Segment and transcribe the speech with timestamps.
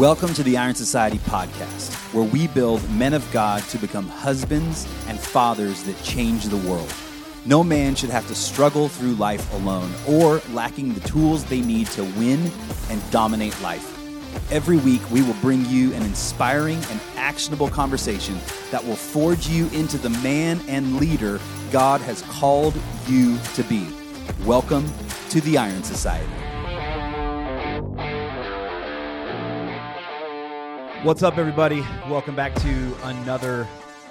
[0.00, 4.88] Welcome to the Iron Society podcast, where we build men of God to become husbands
[5.08, 6.90] and fathers that change the world.
[7.44, 11.86] No man should have to struggle through life alone or lacking the tools they need
[11.88, 12.50] to win
[12.88, 13.94] and dominate life.
[14.50, 18.38] Every week, we will bring you an inspiring and actionable conversation
[18.70, 21.38] that will forge you into the man and leader
[21.70, 22.74] God has called
[23.06, 23.86] you to be.
[24.46, 24.90] Welcome
[25.28, 26.39] to the Iron Society.
[31.02, 31.80] What's up, everybody?
[32.08, 33.66] Welcome back to another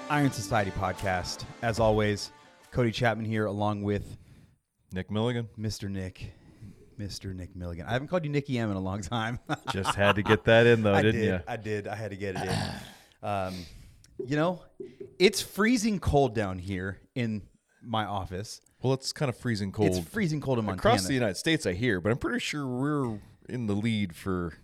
[0.08, 1.44] Iron Society podcast.
[1.62, 2.32] As always,
[2.72, 4.16] Cody Chapman here, along with
[4.92, 5.48] Nick Milligan.
[5.58, 5.88] Mr.
[5.88, 6.32] Nick,
[6.98, 7.32] Mr.
[7.34, 7.86] Nick Milligan.
[7.86, 9.38] I haven't called you Nicky M in a long time.
[9.72, 11.26] Just had to get that in though, I didn't did.
[11.28, 11.40] you?
[11.46, 11.86] I did.
[11.86, 13.28] I had to get it in.
[13.28, 13.54] Um,
[14.26, 14.62] you know,
[15.18, 17.42] it's freezing cold down here in
[17.82, 18.60] my office.
[18.82, 20.94] Well, it's kind of freezing cold It's freezing cold in Montana.
[20.94, 21.66] across the United States.
[21.66, 24.54] I hear, but I'm pretty sure we're in the lead for.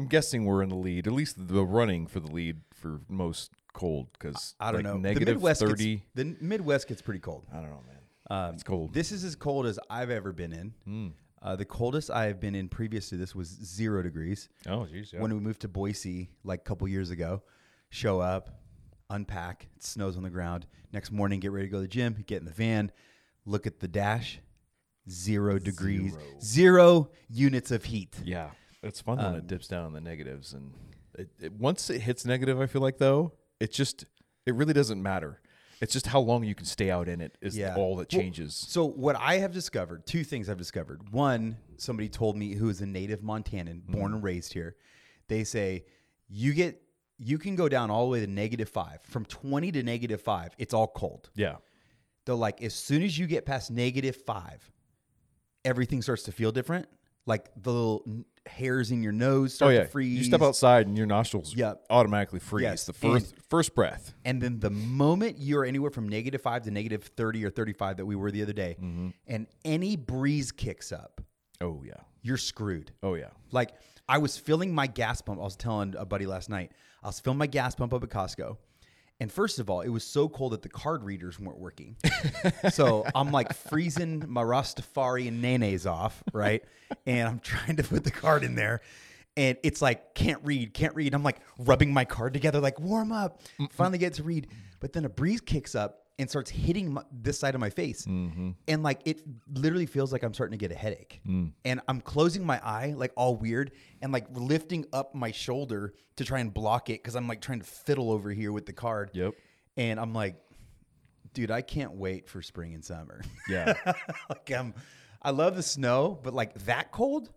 [0.00, 3.52] I'm guessing we're in the lead, at least the running for the lead for most
[3.74, 4.98] cold because I don't like know.
[4.98, 5.96] Negative the Midwest thirty.
[5.96, 7.44] Gets, the Midwest gets pretty cold.
[7.52, 7.96] I don't know, man.
[8.30, 8.94] Um, It's cold.
[8.94, 10.74] This is as cold as I've ever been in.
[10.88, 11.12] Mm.
[11.42, 14.48] Uh, the coldest I have been in previous to this was zero degrees.
[14.68, 15.12] Oh, geez.
[15.12, 15.20] Yeah.
[15.20, 17.42] When we moved to Boise like a couple years ago,
[17.90, 18.48] show up,
[19.10, 20.66] unpack, it snows on the ground.
[20.92, 22.90] Next morning, get ready to go to the gym, get in the van,
[23.44, 24.40] look at the dash,
[25.08, 28.16] zero degrees, zero units of heat.
[28.24, 28.50] yeah,
[28.82, 30.72] it's fun Um, when it dips down in the negatives, and
[31.18, 34.04] it, it, once it hits negative, I feel like though it just
[34.46, 35.40] it really doesn't matter.
[35.80, 37.74] It's just how long you can stay out in it is Yeah.
[37.76, 38.54] all that Well, changes.
[38.54, 41.10] So what I have discovered, two things I've discovered.
[41.10, 44.76] One, somebody told me who is a native Montanan, born and raised here.
[45.28, 45.84] They say
[46.28, 46.82] you get
[47.22, 49.00] you can go down all the way to negative five.
[49.04, 51.30] From twenty to negative five, it's all cold.
[51.34, 51.56] yeah.
[52.26, 54.70] They're like, as soon as you get past negative five,
[55.64, 56.86] everything starts to feel different.
[57.26, 60.18] Like the little hairs in your nose Oh start yeah, to freeze.
[60.18, 61.74] you step outside and your nostrils Yeah.
[61.90, 62.62] automatically freeze.
[62.62, 64.14] Yes, The first first breath.
[64.24, 68.06] And then the moment you're anywhere from negative five to negative 30 or 35 that
[68.06, 69.08] we were the other day, Mm-hmm.
[69.26, 71.20] and any breeze kicks up,
[71.60, 72.92] Oh yeah, you're screwed.
[73.02, 73.30] oh yeah.
[73.52, 73.72] Like
[74.08, 75.38] I was filling my gas pump.
[75.40, 76.72] I was telling a buddy last night.
[77.02, 78.56] I was filling my gas pump up at Costco.
[79.20, 81.96] And first of all, it was so cold that the card readers weren't working.
[82.70, 86.64] so I'm like freezing my Rastafari and Nene's off, right?
[87.04, 88.80] And I'm trying to put the card in there.
[89.36, 91.14] And it's like, can't read, can't read.
[91.14, 93.42] I'm like rubbing my card together, like warm up.
[93.70, 94.48] Finally get to read.
[94.80, 98.04] But then a breeze kicks up and starts hitting my, this side of my face.
[98.06, 98.50] Mm-hmm.
[98.68, 99.22] And like it
[99.54, 101.20] literally feels like I'm starting to get a headache.
[101.26, 101.52] Mm.
[101.64, 103.72] And I'm closing my eye, like all weird,
[104.02, 107.60] and like lifting up my shoulder to try and block it because I'm like trying
[107.60, 109.10] to fiddle over here with the card.
[109.14, 109.34] Yep.
[109.78, 110.36] And I'm like,
[111.32, 113.22] dude, I can't wait for spring and summer.
[113.48, 113.72] Yeah,
[114.28, 114.74] like I'm,
[115.22, 117.30] I love the snow, but like that cold,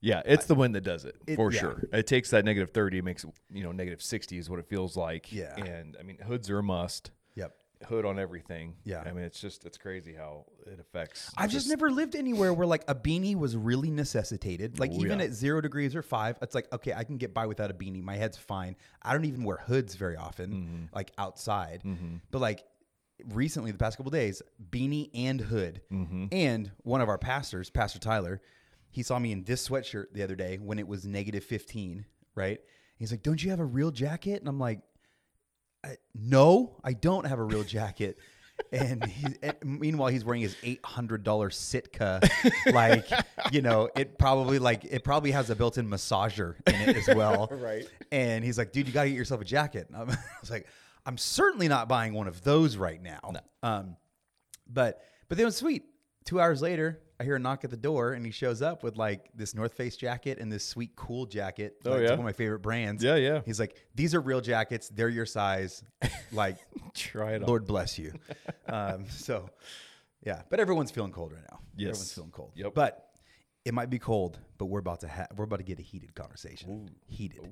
[0.00, 0.22] yeah.
[0.24, 1.60] It's the wind that does it, It- for yeah.
[1.60, 1.84] sure.
[1.92, 4.96] It takes that negative thirty, makes it you know negative sixty is what it feels
[4.96, 5.30] like.
[5.32, 5.54] Yeah.
[5.56, 7.10] and I mean hoods are a must.
[7.36, 7.54] yep.
[7.86, 8.74] Hood on everything.
[8.84, 9.02] Yeah.
[9.06, 11.32] I mean it's just it's crazy how it affects.
[11.36, 14.78] I've just, never lived anywhere where like a beanie was really necessitated.
[14.80, 15.26] Like even yeah.
[15.26, 18.02] at zero degrees or five, it's like okay, I can get by without a beanie.
[18.02, 18.76] My head's fine.
[19.02, 20.84] I don't even wear hoods very often, Mm-hmm.
[20.94, 21.82] like outside.
[22.30, 22.64] But like
[23.32, 25.80] recently, the past couple days, beanie and hood.
[25.92, 26.26] Mm-hmm.
[26.32, 28.40] And one of our pastors, Pastor Tyler,
[28.90, 32.06] he saw me in this sweatshirt the other day when it was negative fifteen.
[32.34, 32.60] Right?
[32.96, 34.80] He's like, "Don't you have a real jacket?" And I'm like,
[35.84, 38.18] I, no, I don't have a real jacket.
[38.72, 42.20] and, he, and meanwhile, he's wearing his eight hundred dollar Sitka.
[42.72, 43.08] like,
[43.52, 47.14] you know, it probably like it probably has a built in massager in it as
[47.14, 47.48] well.
[47.58, 47.86] Right.
[48.10, 49.86] And he's like, dude, you got to get yourself a jacket.
[49.88, 50.66] And I'm, I was like,
[51.06, 53.32] I'm certainly not buying one of those right now.
[53.62, 53.96] Um,
[54.68, 55.84] but but then it was sweet.
[56.28, 58.98] Two hours later, I hear a knock at the door, and he shows up with
[58.98, 61.76] like this North Face jacket and this sweet cool jacket.
[61.86, 62.10] Oh, like, yeah?
[62.10, 63.02] one of my favorite brands.
[63.02, 63.40] Yeah, yeah.
[63.46, 64.90] He's like, these are real jackets.
[64.90, 65.82] They're your size.
[66.30, 66.58] Like,
[66.94, 67.42] try it.
[67.42, 67.48] on.
[67.48, 68.12] Lord bless you.
[68.68, 69.48] um, so,
[70.22, 71.60] yeah, but everyone's feeling cold right now.
[71.78, 71.92] Yes.
[71.92, 72.52] everyone's feeling cold.
[72.56, 72.74] Yep.
[72.74, 73.08] But
[73.64, 76.14] it might be cold, but we're about to have we're about to get a heated
[76.14, 76.90] conversation.
[77.06, 77.48] Heated.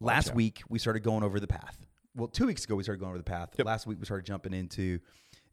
[0.00, 1.84] Last week we started going over the path.
[2.14, 3.50] Well, two weeks ago we started going over the path.
[3.62, 4.98] Last week we started jumping into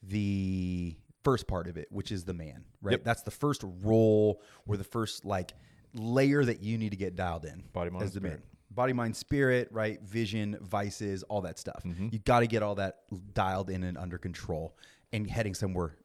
[0.01, 2.65] the first part of it, which is the man.
[2.81, 2.93] Right.
[2.93, 3.03] Yep.
[3.03, 5.53] That's the first role or the first like
[5.93, 7.63] layer that you need to get dialed in.
[7.73, 8.23] Body, mind, spirit.
[8.23, 8.41] man
[8.73, 10.01] body, mind, spirit, right?
[10.01, 11.83] Vision, vices, all that stuff.
[11.85, 12.09] Mm-hmm.
[12.11, 13.01] You got to get all that
[13.33, 14.75] dialed in and under control
[15.11, 15.95] and heading somewhere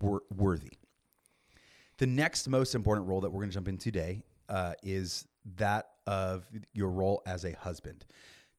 [0.00, 0.72] wor- worthy.
[1.98, 5.26] The next most important role that we're going to jump in today uh, is
[5.56, 8.04] that of your role as a husband,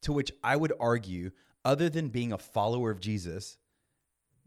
[0.01, 1.31] to which I would argue,
[1.65, 3.57] other than being a follower of Jesus,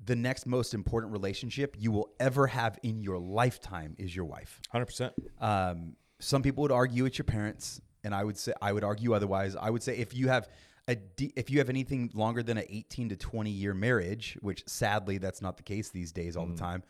[0.05, 4.61] the next most important relationship you will ever have in your lifetime is your wife.
[4.71, 5.15] Hundred percent.
[5.41, 9.15] Um, some people would argue it's your parents, and I would say I would argue
[9.15, 9.57] otherwise.
[9.57, 10.49] I would say if you have
[10.89, 14.63] a de- if you have anything longer than an 18 to 20 year marriage, which
[14.69, 16.83] sadly that's not the case these days all the time,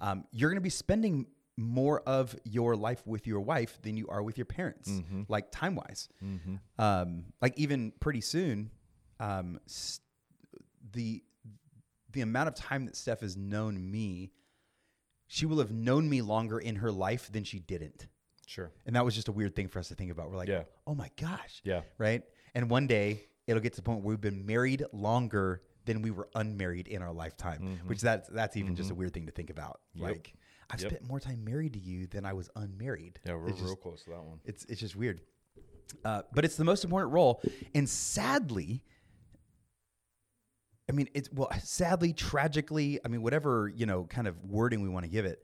[0.00, 1.26] um, you're going to be spending
[1.56, 4.90] more of your life with your wife than you are with your parents,
[5.28, 6.08] like time wise.
[6.78, 8.70] Um, like even pretty soon,
[9.20, 10.00] um, s-
[10.92, 11.22] the
[12.14, 14.32] the amount of time that Steph has known me,
[15.26, 18.06] she will have known me longer in her life than she didn't.
[18.46, 18.72] Sure.
[18.86, 20.30] And that was just a weird thing for us to think about.
[20.30, 20.64] We're like, Yeah.
[20.86, 21.60] oh my gosh.
[21.64, 21.82] Yeah.
[21.98, 22.22] Right.
[22.54, 26.10] And one day it'll get to the point where we've been married longer than we
[26.10, 29.50] were unmarried in our lifetime, which that's, that's even just a weird thing to think
[29.50, 29.80] about.
[29.96, 30.06] Mm-hmm.
[30.06, 30.12] Yep.
[30.16, 30.34] Like
[30.70, 30.90] I've Yep.
[30.90, 33.20] spent more time married to you than I was unmarried.
[33.26, 34.40] Yeah, we're It's just- real close to that one.
[34.44, 35.20] it's it's just weird.
[36.04, 37.40] Uh, but it's the most important role,
[37.74, 38.82] and sadly,
[40.88, 44.88] I mean, it's well, sadly, tragically, I mean, whatever you know, kind of wording we
[44.88, 45.42] want to give it.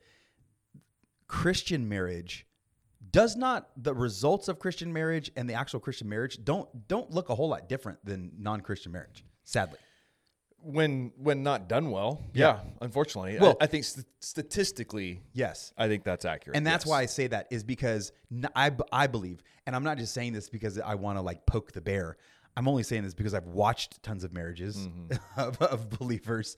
[1.27, 2.45] Christian marriage
[3.11, 7.29] does not the results of Christian marriage and the actual Christian marriage don't don't look
[7.29, 9.23] a whole lot different than non-Christian marriage.
[9.43, 9.79] Sadly,
[10.61, 12.59] When when not done well, yeah.
[12.81, 15.73] unfortunately, Well- I, I think st- statistically, yes.
[15.77, 16.55] I think that's accurate.
[16.57, 16.89] And that's yes.
[16.89, 20.13] why I say that is because n- I, b- I believe, and I'm not just
[20.13, 22.17] saying this because I want to like poke the bear.
[22.57, 25.15] I'm only saying this because I've watched tons of marriages Mm-hmm.
[25.39, 26.57] of, of believers.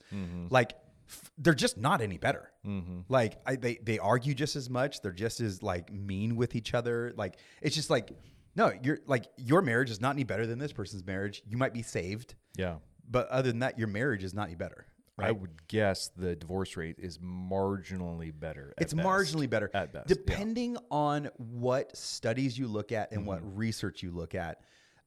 [0.50, 0.74] Like
[1.08, 2.50] f- they're just not any better.
[2.66, 3.00] Mm-hmm.
[3.08, 5.00] Like I, they they argue just as much.
[5.02, 7.12] They're just as like mean with each other.
[7.16, 8.10] Like it's just like
[8.56, 11.42] no, you're like your marriage is not any better than this person's marriage.
[11.48, 12.76] You might be saved, Yeah.
[13.10, 14.86] but other than that, your marriage is not any better.
[15.16, 18.74] I would guess the divorce rate is marginally better.
[18.76, 19.06] at it's best.
[19.06, 20.14] marginally better at best, yeah.
[20.16, 24.58] depending on what studies you look at and what research you look at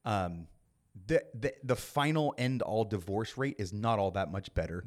[0.06, 0.46] um,
[1.06, 4.84] the, the the final end all divorce rate is not all that much better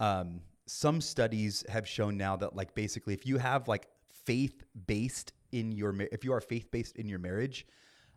[0.00, 3.86] um, some studies have shown now that like basically if you have like
[4.24, 7.66] faith based in your if you are faith based in your marriage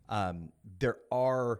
[0.09, 0.49] um,
[0.79, 1.59] there are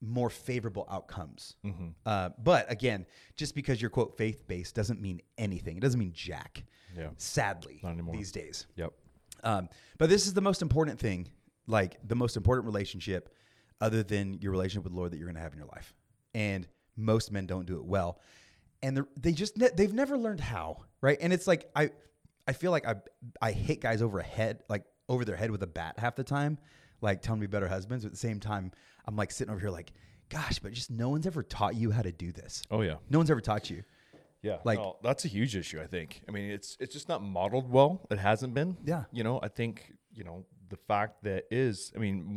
[0.00, 1.56] more favorable outcomes.
[1.64, 1.88] Mm-hmm.
[2.04, 3.06] Uh, but again,
[3.36, 5.76] just because you're quote faith based doesn't mean anything.
[5.76, 6.64] It doesn't mean jack.
[6.96, 7.08] Yeah.
[7.16, 8.14] Sadly, Not anymore.
[8.14, 8.66] these days.
[8.76, 8.92] Yep.
[9.42, 9.68] Um,
[9.98, 11.28] but this is the most important thing,
[11.66, 13.34] like the most important relationship,
[13.80, 15.94] other than your relationship with the Lord that you're going to have in your life.
[16.34, 18.20] And most men don't do it well,
[18.82, 21.18] and they just ne- they've never learned how, right?
[21.20, 21.90] And it's like I,
[22.46, 22.94] I feel like I
[23.40, 26.24] I hit guys over a head, like over their head with a bat half the
[26.24, 26.58] time,
[27.00, 28.04] like telling me better husbands.
[28.04, 28.72] But at the same time,
[29.06, 29.92] I'm like sitting over here like,
[30.28, 32.62] gosh, but just no one's ever taught you how to do this.
[32.70, 32.96] Oh yeah.
[33.10, 33.82] No one's ever taught you.
[34.42, 35.80] Yeah, Like- like that's a huge issue.
[35.80, 36.22] I think.
[36.28, 38.06] I mean, it's it's just not modeled well.
[38.10, 38.76] It hasn't been.
[38.84, 39.04] Yeah.
[39.12, 41.92] You know, I think you know the fact that is.
[41.96, 42.36] I mean,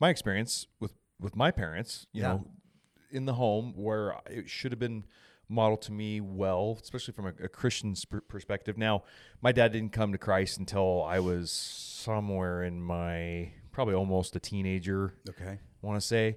[0.00, 2.06] my, experience with with my parents.
[2.12, 2.28] You Yeah.
[2.28, 2.46] know,
[3.10, 5.04] in the home where it should have been
[5.48, 8.76] modeled to me well, especially from a, a Christian sp- perspective.
[8.76, 9.04] Now,
[9.40, 14.40] my dad didn't come to Christ until I was somewhere in my probably almost a
[14.40, 15.58] teenager Okay.
[15.82, 16.36] want to say,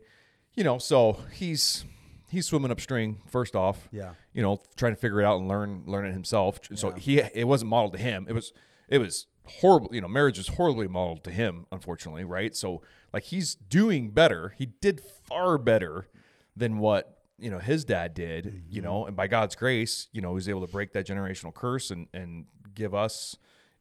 [0.53, 1.83] you know, so he's
[2.29, 3.89] he's swimming upstream first off.
[3.91, 4.13] Yeah.
[4.33, 6.59] You know, trying to figure it out and learn learn it himself.
[6.75, 8.25] So he it wasn't modeled to him.
[8.29, 8.53] It was
[8.87, 9.27] it was
[9.59, 9.93] horrible.
[9.93, 12.55] You know, marriage was horribly modeled to him, unfortunately, right?
[12.55, 12.81] So
[13.13, 14.53] like he's doing better.
[14.57, 16.07] He did far better
[16.55, 18.63] than what you know his dad did.
[18.69, 18.83] You mm-hmm.
[18.83, 21.91] know, and by God's grace, you know, he was able to break that generational curse
[21.91, 23.35] and and give us,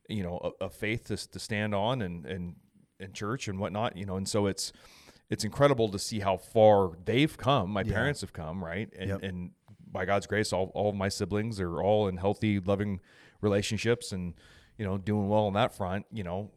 [0.09, 2.57] you know, a, a faith to to stand on and and
[2.99, 3.97] in church and whatnot.
[3.97, 4.73] You know, and so it's
[5.29, 7.71] it's incredible to see how far they've come.
[7.71, 8.93] My parents have come, right?
[8.99, 9.23] And Yep.
[9.23, 9.51] and
[9.93, 13.01] by God's grace, all, all of my siblings are all in healthy, loving
[13.41, 14.35] relationships and,
[14.81, 16.51] you know, doing well on that front, you know.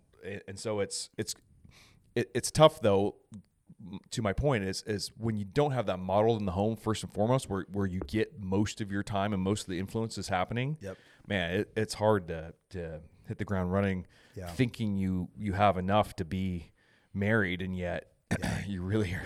[0.47, 1.35] And, so it's it's
[2.15, 3.15] it, it's tough though
[4.11, 7.03] to my point is is when you don't have that model in the home first
[7.03, 10.17] and foremost where, where you get most of your time and most of the influence
[10.17, 10.97] is happening Yep.
[11.27, 14.05] man it, it's hard to to hit the ground running
[14.37, 14.47] Yeah.
[14.47, 16.71] thinking you you have enough to be
[17.13, 18.07] married and yet
[18.65, 19.25] you really are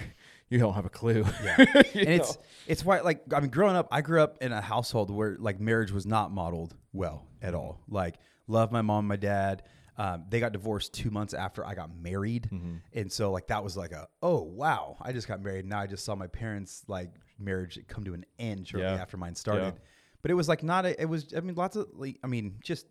[0.50, 3.88] you don't have a clue yeah and it's it's why like I mean growing up
[3.92, 7.80] I grew up in a household where like marriage was not modeled well at all
[7.88, 8.16] like
[8.48, 9.64] love my mom and my dad
[10.00, 12.50] um, they got divorced two months after I got married
[12.94, 15.88] and so like that was like a oh wow I just got married now I
[15.88, 19.02] just saw my parents like marriage come to an end shortly Yeah.
[19.02, 19.82] after mine started Yeah.
[20.22, 22.56] but it was like not a, it was I mean lots of like I mean
[22.64, 22.86] just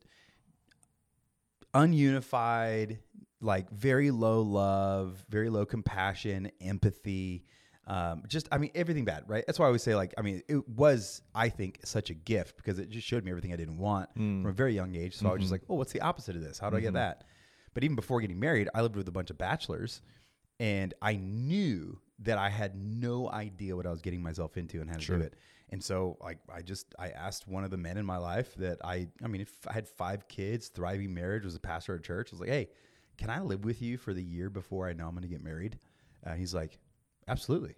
[1.75, 2.98] ununified,
[3.40, 7.44] like very low love, very low compassion, empathy.
[7.87, 9.45] Um, just, I mean, everything bad, right?
[9.47, 12.57] That's why I always say, like, I mean, it was, I think, such a gift
[12.57, 14.09] because it just showed me everything I didn't want
[14.43, 15.14] from a very young age.
[15.16, 16.59] So I was just like, oh, what's the opposite of this?
[16.59, 17.25] How do I get that?
[17.75, 20.00] But even before getting married, I lived with a bunch of bachelors
[20.59, 24.88] and I knew that I had no idea what I was getting myself into and
[24.88, 25.35] how to do it.
[25.71, 28.78] And so like I just I asked one of the men in my life that
[28.85, 32.28] I I mean if I had five kids, thriving marriage, was a pastor at church,
[32.31, 32.69] I was like, "Hey,
[33.19, 35.43] can I live with you for the year before I know I'm going to get
[35.43, 35.78] married?
[36.25, 36.78] Uh, he's like,
[37.28, 37.76] absolutely.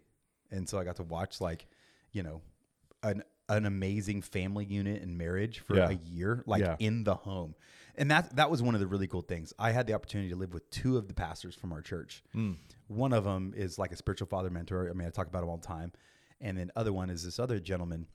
[0.51, 1.67] And so I got to watch like,
[2.13, 2.43] you know,
[3.03, 5.89] an an amazing family unit and marriage for Yeah.
[5.89, 6.77] a year, like Yeah.
[6.81, 7.55] in the home.
[7.97, 9.55] And that that was one of the really cool things.
[9.59, 12.23] I had the opportunity to live with two of the pastors from our church.
[12.89, 14.89] One of them is like a spiritual father mentor.
[14.91, 15.93] I mean, I talk about him all the time.
[16.41, 18.07] And then other one is this other gentleman.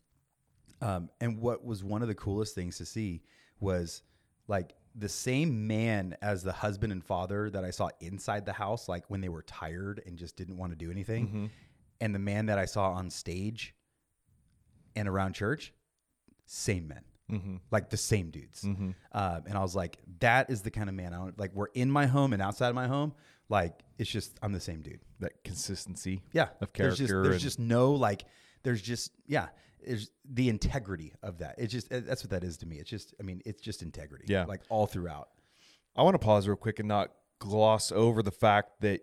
[0.82, 3.24] Um, and what was one of the coolest things to see
[3.60, 4.02] was
[4.48, 8.88] like the same man as the husband and father that I saw inside the house,
[8.88, 11.46] like when they were tired and just didn't want to do anything, mm-hmm.
[12.02, 13.74] and the man that I saw on stage
[14.96, 15.74] and around church,
[16.46, 17.02] same men.
[17.32, 17.56] Mm-hmm.
[17.72, 18.92] Like the same dudes, mm-hmm.
[19.14, 21.70] um, and I was like, "That is the kind of man I want." Like, we're
[21.74, 23.14] in my home and outside of my home.
[23.48, 25.00] Like, it's just I'm the same dude.
[25.20, 26.22] That consistency.
[26.34, 28.26] Yeah, Of there's just character there's just no like
[28.64, 29.48] there's just yeah
[29.86, 31.56] there's the integrity of that.
[31.58, 32.78] It's just that's what that is to me.
[32.78, 34.26] It's just I mean it's just integrity.
[34.28, 34.46] Yeah.
[34.46, 35.30] like all throughout.
[35.96, 39.02] I want to pause real quick and not gloss over the fact that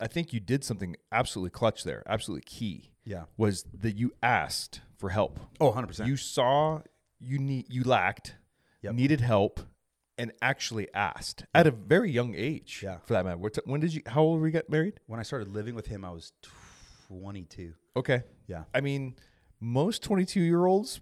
[0.00, 2.90] I think you did something absolutely clutch there, absolutely key.
[3.04, 3.24] Yeah.
[3.36, 5.38] Was that you asked for help.
[5.60, 6.08] Oh, 100 percent.
[6.08, 6.80] You saw
[7.20, 8.36] you need you lacked,
[8.82, 8.94] Yep.
[8.94, 9.60] needed help,
[10.16, 12.80] and actually asked at a very young age.
[12.82, 12.98] Yeah.
[13.04, 13.38] For that matter.
[13.64, 14.02] When did you?
[14.06, 15.00] How old were you get married?
[15.06, 16.32] When I started living with him, I was
[17.08, 17.74] 22.
[17.96, 18.22] Okay.
[18.46, 18.64] Yeah.
[18.74, 19.16] I mean,
[19.62, 21.00] most 22 year olds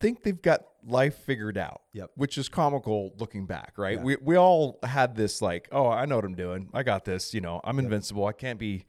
[0.00, 1.82] think they've got life figured out.
[1.92, 2.12] Yep.
[2.14, 3.98] Which is comical looking back, right?
[3.98, 4.02] Yeah.
[4.04, 6.70] We we all had this like, oh, I know what I'm doing.
[6.72, 7.34] I got this.
[7.34, 8.26] You know, I'm invincible.
[8.26, 8.86] I can't be,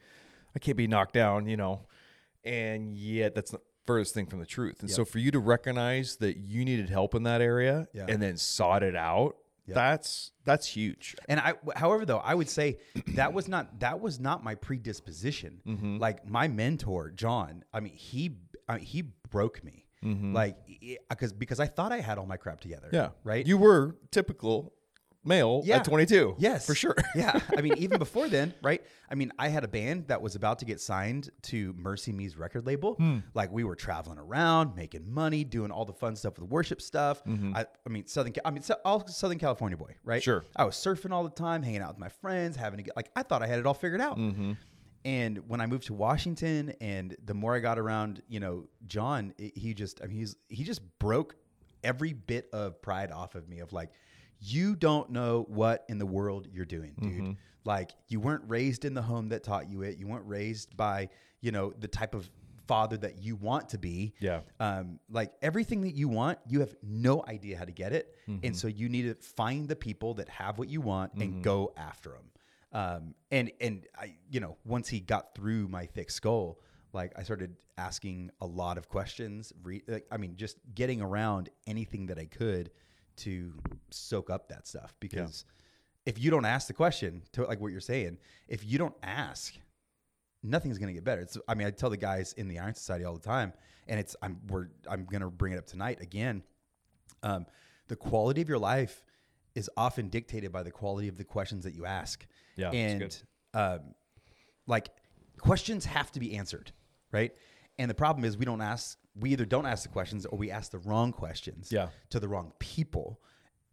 [0.55, 1.47] I can't be knocked down.
[1.47, 1.87] You know,
[2.45, 4.79] and yet that's the furthest thing from the truth.
[4.81, 8.05] And so for you to recognize that you needed help in that area Yeah.
[8.07, 9.35] and then sought it out,
[9.67, 9.75] Yep.
[9.75, 11.15] that's that's huge.
[11.27, 12.77] And I, however, though, I would say
[13.15, 15.61] that was not that was not my predisposition.
[15.67, 15.97] Mm-hmm.
[15.97, 17.63] Like my mentor, John.
[17.73, 18.37] I mean, he
[18.67, 19.85] I mean, he broke me.
[20.03, 20.57] Like
[21.09, 22.87] because because I thought I had all my crap together.
[22.87, 22.95] Mm-hmm.
[22.95, 23.09] Yeah.
[23.23, 23.45] Right.
[23.45, 24.73] You were typical
[25.23, 25.75] male Yeah.
[25.77, 26.37] at 22.
[26.39, 26.95] Yes, For sure.
[27.15, 28.81] yeah, I mean, even before then, right?
[29.11, 32.65] I mean, I had a band that was about to get signed to MercyMe's record
[32.65, 32.95] label.
[32.95, 33.19] Hmm.
[33.35, 37.21] Like we were traveling around, making money, doing all the fun stuff with worship stuff.
[37.27, 40.21] I, I mean, Southern, I mean, so, all Southern California boy, right?
[40.21, 40.23] Mm-hmm.
[40.23, 40.45] Sure.
[40.55, 43.11] I was surfing all the time, hanging out with my friends, having to get like
[43.15, 44.17] I thought I had it all figured out.
[44.17, 44.53] Mm-hmm.
[45.03, 49.33] And when I moved to Washington, and the more I got around, you know, John,
[49.37, 51.35] it, he just, I mean, he's he just broke
[51.83, 53.89] every bit of pride off of me of like,
[54.39, 57.11] you don't know what in the world you're doing, dude.
[57.11, 57.31] Mm-hmm.
[57.63, 59.97] Like, you weren't raised in the home that taught you it.
[59.97, 61.09] You weren't raised by,
[61.41, 62.29] you know, the type of
[62.67, 64.13] father that you want to be.
[64.19, 64.41] Yeah.
[64.59, 68.45] Um, like everything that you want, you have no idea how to get it, Mm-hmm.
[68.45, 71.73] and so you need to find the people that have what you want and go
[71.75, 72.29] after them.
[72.73, 76.59] Um, and and I, you know, once he got through my thick skull,
[76.93, 79.51] like I started asking a lot of questions.
[79.63, 82.71] Re- like, I mean, just getting around anything that I could
[83.17, 83.53] to
[83.89, 84.95] soak up that stuff.
[84.99, 85.45] Because
[86.05, 89.53] if you don't ask the question, to like what you're saying, if you don't ask,
[90.43, 91.21] nothing's gonna get better.
[91.21, 93.53] It's I mean, I tell the guys in the Iron Society all the time,
[93.87, 96.43] and it's I'm we're I'm gonna bring it up tonight again.
[97.23, 97.45] Um,
[97.87, 99.03] the quality of your life
[99.53, 102.25] is often dictated by the quality of the questions that you ask.
[102.61, 103.79] Yeah, and um,
[104.67, 104.89] like
[105.39, 106.71] questions have to be answered,
[107.11, 107.33] right?
[107.77, 108.97] And the problem is we don't ask.
[109.19, 111.89] We either don't ask the questions or we ask the wrong questions Yeah.
[112.11, 113.19] to the wrong people.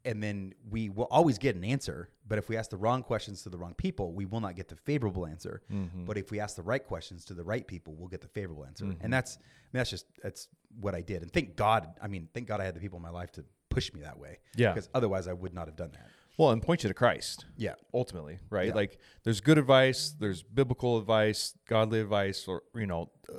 [0.04, 2.08] And then we will always get an answer.
[2.26, 4.68] But if we ask the wrong questions to the wrong people, we will not get
[4.68, 5.60] the favorable answer.
[5.70, 6.06] Mm-hmm.
[6.06, 8.64] But if we ask the right questions to the right people, we'll get the favorable
[8.64, 8.86] answer.
[9.00, 9.40] And that's I
[9.72, 10.48] mean, that's just that's
[10.80, 11.22] what I did.
[11.22, 11.88] And thank God.
[12.00, 14.18] I mean, thank God I had the people in my life to push me that
[14.18, 14.38] way.
[14.56, 14.72] Yeah.
[14.72, 16.08] Because otherwise, I would not have done that.
[16.38, 17.44] Well, and point you to Christ.
[17.56, 17.74] Yeah.
[17.92, 18.68] Ultimately, right?
[18.68, 18.74] Yeah.
[18.74, 23.38] Like there's good advice, there's biblical advice, godly advice, or you know, uh,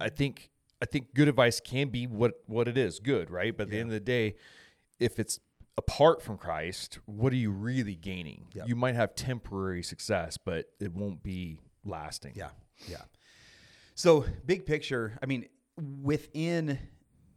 [0.00, 0.50] I think
[0.82, 3.56] I think good advice can be what what it is, good, right?
[3.56, 4.36] But at the end of the day,
[4.98, 5.38] if it's
[5.76, 8.46] apart from Christ, what are you really gaining?
[8.54, 8.64] Yeah.
[8.66, 12.32] You might have temporary success, but it won't be lasting.
[12.36, 12.50] Yeah,
[12.88, 13.02] yeah.
[13.94, 15.46] So, big picture, I mean,
[16.02, 16.78] within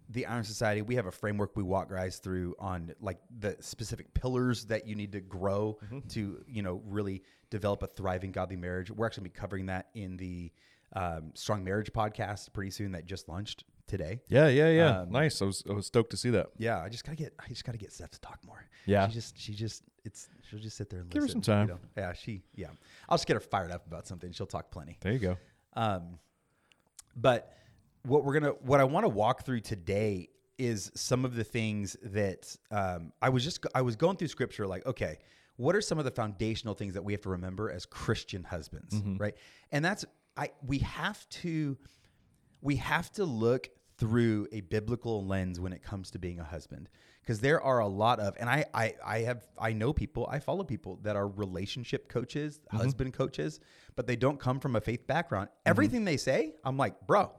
[0.09, 4.13] the Iron Society, we have a framework we walk guys through on like the specific
[4.13, 5.77] pillars that you need to grow
[6.09, 8.89] to, you know, really develop a thriving godly marriage.
[8.89, 10.51] We're actually be covering that in the
[10.93, 14.21] um, Strong Marriage podcast pretty soon that just launched today.
[14.29, 14.99] Yeah, yeah, yeah.
[15.01, 15.41] Um, nice.
[15.41, 16.47] I was I was stoked to see that.
[16.57, 18.65] Yeah, I just gotta get, I just gotta get Steph to talk more.
[18.85, 19.07] Yeah.
[19.07, 21.67] she just, she just, it's, she'll just sit there and Give her listen, some time.
[21.67, 21.79] you know?
[21.97, 22.67] Yeah, she, yeah.
[23.09, 24.31] I'll just get her fired up about something.
[24.31, 24.97] She'll talk plenty.
[25.01, 25.37] There you go.
[25.75, 26.19] Um,
[27.15, 27.53] but
[28.07, 31.95] what we're gonna, what I want to walk through today is some of the things
[32.01, 35.19] that um, I was just, I was going through scripture, like, okay,
[35.57, 38.95] what are some of the foundational things that we have to remember as Christian husbands,
[38.95, 39.17] mm-hmm.
[39.17, 39.35] right?
[39.71, 41.77] And that's, I, we have to,
[42.61, 46.89] we have to look through a biblical lens when it comes to being a husband.
[47.21, 50.39] Because there are a lot of and I, I i have i know people i
[50.39, 52.77] follow people that are relationship coaches mm-hmm.
[52.77, 53.59] husband coaches
[53.97, 55.49] but they don't come from a faith background.
[55.49, 55.69] Mm-hmm.
[55.69, 57.29] Everything they say i'm like bro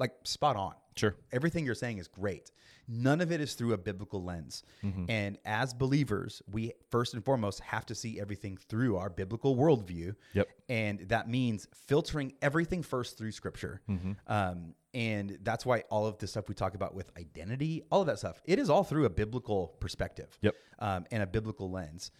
[0.00, 1.14] like spot on Sure.
[1.32, 2.50] everything you're saying is great
[2.88, 5.04] none of it is through a biblical lens Mm-hmm.
[5.08, 10.14] and as believers we first and foremost have to see everything through our biblical worldview
[10.34, 10.48] Yep.
[10.68, 14.12] and that means filtering everything first through scripture Mm-hmm.
[14.26, 18.06] um, and that's why all of the stuff we talk about with identity all of
[18.08, 20.54] that stuff it is all through a biblical perspective Yep.
[20.80, 22.10] um, and a biblical lens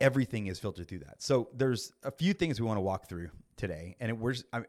[0.00, 3.28] everything is filtered through that so there's a few things we want to walk through
[3.56, 4.62] today and it, we're just, I,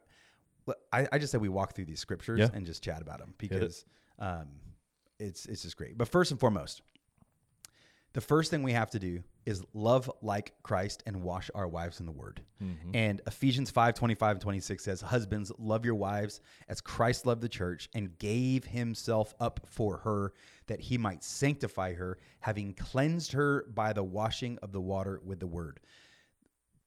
[0.92, 2.50] I, I just said we walk through these scriptures Yeah.
[2.54, 3.86] and just chat about them because
[4.20, 4.48] um,
[5.20, 5.98] it's it's just great.
[5.98, 6.82] But first and foremost,
[8.14, 12.00] the first thing we have to do is love like Christ and wash our wives
[12.00, 12.42] in the word.
[12.96, 17.50] And Ephesians 5 25 and 26 says, Husbands, love your wives as Christ loved the
[17.50, 20.34] church and gave himself up for her
[20.68, 25.40] that he might sanctify her, having cleansed her by the washing of the water with
[25.40, 25.80] the word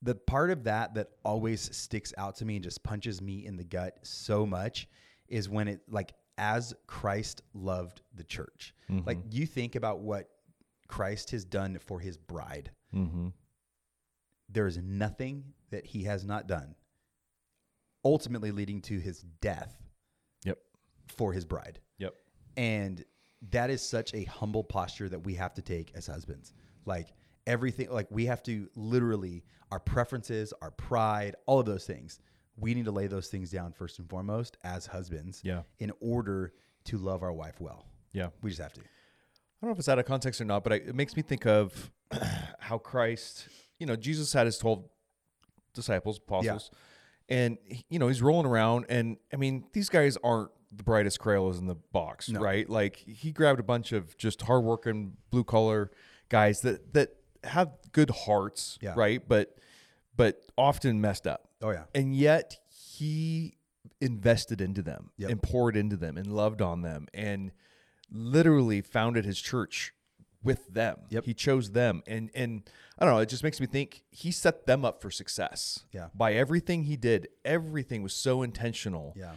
[0.02, 3.57] the part of that that always sticks out to me and just punches me in
[3.57, 4.88] the gut so much
[5.28, 8.75] is when it like as Christ loved the church.
[9.05, 10.31] Like you think about what
[10.87, 12.71] Christ has done for his bride.
[12.95, 13.28] Mm-hmm.
[14.49, 16.75] There is nothing that he has not done
[18.05, 19.76] ultimately leading to his death
[20.45, 20.59] Yep.
[21.09, 21.81] for his bride.
[21.99, 22.14] Yep.
[22.57, 23.05] And
[23.50, 26.55] that is such a humble posture that we have to take as husbands.
[26.87, 27.09] Like
[27.49, 32.21] everything, like we have to literally, our preferences, our pride, all of those things,
[32.57, 35.62] we need to lay those things down first and foremost as husbands Yeah.
[35.78, 36.52] in order
[36.85, 37.87] to love our wife well.
[38.12, 38.28] Yeah.
[38.43, 38.81] We just have to.
[38.81, 38.85] I
[39.62, 41.47] don't know if it's out of context or not, but I, it makes me think
[41.47, 41.90] of
[42.61, 44.85] how Christ, you know, Jesus had his 12
[45.75, 46.71] disciples, apostles,
[47.28, 48.87] and, he- you know, he's rolling around.
[48.88, 52.40] And I mean, these guys aren't the brightest Crayolas in the box, No.
[52.40, 52.68] right?
[52.68, 55.90] Like he grabbed a bunch of just hardworking blue collar
[56.29, 58.94] guys that, that have good hearts, Yeah.
[58.96, 59.22] right?
[59.27, 59.57] But,
[60.16, 61.48] but often messed up.
[61.62, 61.85] Oh, yeah.
[61.94, 63.57] And yet he
[64.01, 65.31] invested into them Yep.
[65.31, 67.53] and poured into them and loved on them and
[68.11, 69.92] literally founded his church
[70.42, 70.98] with them.
[71.11, 71.24] Yep.
[71.24, 72.03] He chose them.
[72.07, 72.62] And and
[72.98, 75.85] I don't know, it just makes me think he set them up for success.
[75.92, 76.09] Yeah.
[76.14, 79.14] By everything he did, everything was so intentional.
[79.16, 79.35] Yeah.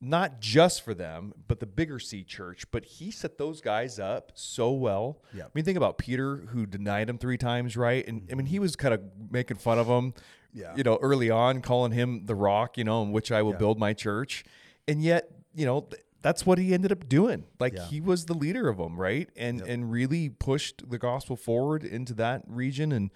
[0.00, 2.70] Not just for them, but the bigger C church.
[2.70, 5.22] But he set those guys up so well.
[5.34, 5.44] Yeah.
[5.44, 8.06] I mean, think about Peter, who denied him three times, right?
[8.06, 8.62] And I mean, he mm-hmm.
[8.62, 10.14] was kind of making fun of him,
[10.52, 10.74] Yeah.
[10.76, 13.58] you know, early on, calling him the rock, you know, in which I will Yeah.
[13.58, 14.44] build my church.
[14.86, 17.44] And yet, you know, th- that's what he ended up doing.
[17.58, 17.86] Like Yeah.
[17.86, 19.28] he was the leader of them, right?
[19.36, 22.92] And and really pushed the gospel forward into that region.
[22.92, 23.10] And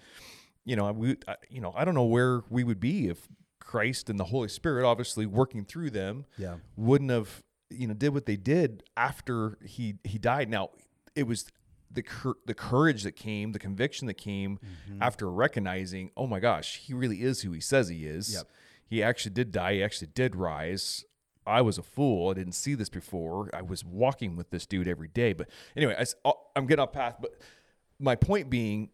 [0.65, 3.27] you know, we, I, you know, I don't know where we would be if
[3.63, 6.57] Christ and the Holy Spirit, obviously working through them, Yeah.
[6.75, 10.49] wouldn't have you know did what they did after he he died.
[10.49, 10.69] Now
[11.15, 11.45] it was
[11.89, 14.57] the cur- the courage that came, the conviction that came
[14.89, 15.01] Mm-hmm.
[15.01, 18.33] after recognizing, oh my gosh, he really is who he says he is.
[18.33, 18.47] Yep.
[18.85, 19.75] He actually did die.
[19.75, 21.03] He actually did rise.
[21.45, 22.29] I was a fool.
[22.29, 23.49] I didn't see this before.
[23.53, 25.33] I was walking with this dude every day.
[25.33, 25.95] But anyway,
[26.25, 27.15] I, I'm getting off path.
[27.19, 27.31] But
[27.99, 28.89] my point being,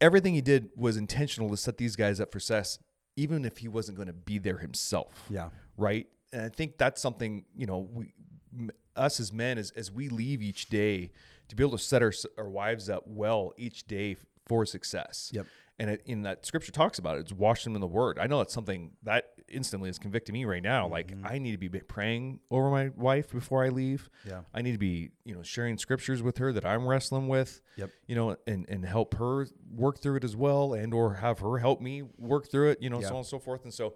[0.00, 2.78] everything he did was intentional to set these guys up for success,
[3.16, 5.50] even if he wasn't going to be there himself Yeah.
[5.76, 6.06] right?
[6.32, 8.12] And I think that's something you know we,
[8.58, 11.10] m- us as men, as as we leave each day,
[11.48, 15.30] to be able to set our our wives up well each day for success.
[15.32, 15.46] Yep.
[15.78, 18.18] And it, in that scripture talks about it, it's wash them in the word.
[18.20, 20.86] I know that's something that instantly is convicting me right now.
[20.86, 24.08] Like I need to be praying over my wife before I leave.
[24.24, 24.42] Yeah.
[24.54, 27.60] I need to be, you know, sharing scriptures with her that I'm wrestling with.
[27.76, 27.90] Yep.
[28.06, 31.58] You know, and and help her work through it as well, and or have her
[31.58, 32.78] help me work through it.
[32.80, 33.08] You know, Yeah.
[33.08, 33.64] so on and so forth.
[33.64, 33.94] And so,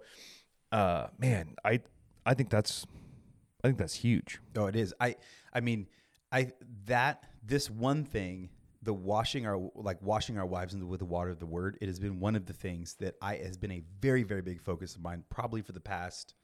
[0.73, 1.79] uh, man, I
[2.25, 2.85] I think that's
[3.63, 4.39] I think that's huge.
[4.57, 4.93] Oh, it is.
[4.99, 5.15] I
[5.53, 5.87] I mean,
[6.31, 6.51] I
[6.87, 8.49] that this one thing,
[8.81, 11.87] the washing our like washing our wives the, with the water of the word, it
[11.87, 14.95] has been one of the things that I has been a very very big focus
[14.95, 16.35] of mine, probably for the past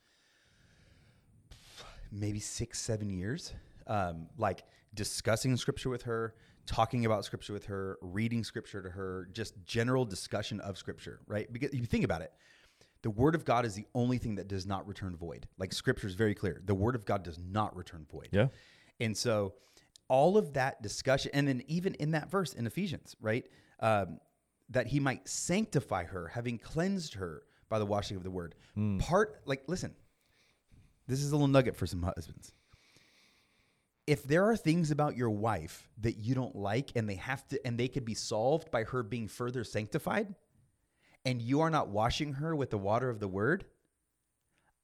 [2.12, 3.54] maybe six seven years.
[3.88, 4.64] Um, like
[4.96, 6.34] discussing scripture with her,
[6.66, 11.52] talking about scripture with her, reading scripture to her, just general discussion of scripture, right?
[11.52, 12.32] Because you think about it,
[13.04, 15.48] the word of God is the only thing that does not return void.
[15.60, 16.62] Like scripture is very clear.
[16.66, 18.30] The word of God does not return void.
[18.32, 18.48] Yeah.
[19.00, 19.54] And so
[20.08, 23.46] all of that discussion, and then even in that verse in Ephesians, right?
[23.80, 24.20] Um,
[24.70, 28.56] that he might sanctify her, having cleansed her by the washing of the word.
[29.00, 29.96] Part, like, listen,
[31.08, 32.54] this is a little nugget for some husbands.
[34.08, 37.66] If there are things about your wife that you don't like and they have to,
[37.66, 40.36] and they could be solved by her being further sanctified,
[41.26, 43.66] and you are not washing her with the water of the word,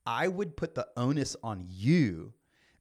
[0.06, 2.34] I would put the onus on you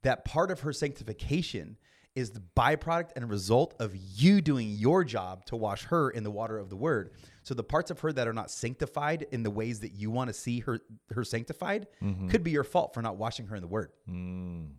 [0.03, 1.77] that part of her sanctification
[2.17, 6.31] is the byproduct and result of you doing your job to wash her in the
[6.31, 7.11] water of the word.
[7.43, 10.29] So the parts of her that are not sanctified in the ways that you want
[10.29, 12.29] to see her her sanctified Mm-hmm.
[12.29, 13.91] could be your fault for not washing her in the word.
[14.09, 14.71] Mm.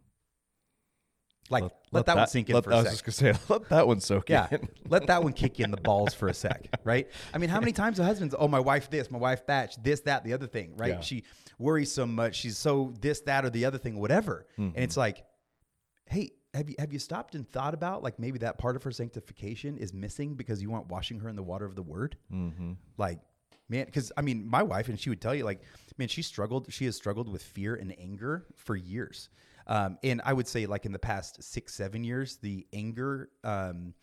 [1.49, 3.05] Like let, that, one sink in let- for I a was sec.
[3.05, 4.69] just gonna say, let that one soak Yeah, in.
[4.87, 7.09] let that one kick you in the balls for a sec, right?
[7.33, 9.99] I mean, how many times the husbands, oh, my wife this, my wife that, this,
[10.01, 10.91] that, the other thing, right?
[10.91, 10.99] Yeah.
[11.01, 11.23] She
[11.59, 14.45] worries so much, she's so this, that, or the other thing, whatever.
[14.57, 15.23] And it's like,
[16.05, 18.91] hey, have you have you stopped and thought about like maybe that part of her
[18.91, 22.17] sanctification is missing because you aren't washing her in the water of the word?
[22.33, 22.73] Mm-hmm.
[22.97, 23.19] Like,
[23.69, 25.61] man, because I mean, my wife and she would tell you, like,
[25.97, 26.71] man, she struggled.
[26.71, 29.29] She has struggled with fear and anger for years.
[29.67, 33.93] Um, and I would say, like, in the past six, seven years, the anger um,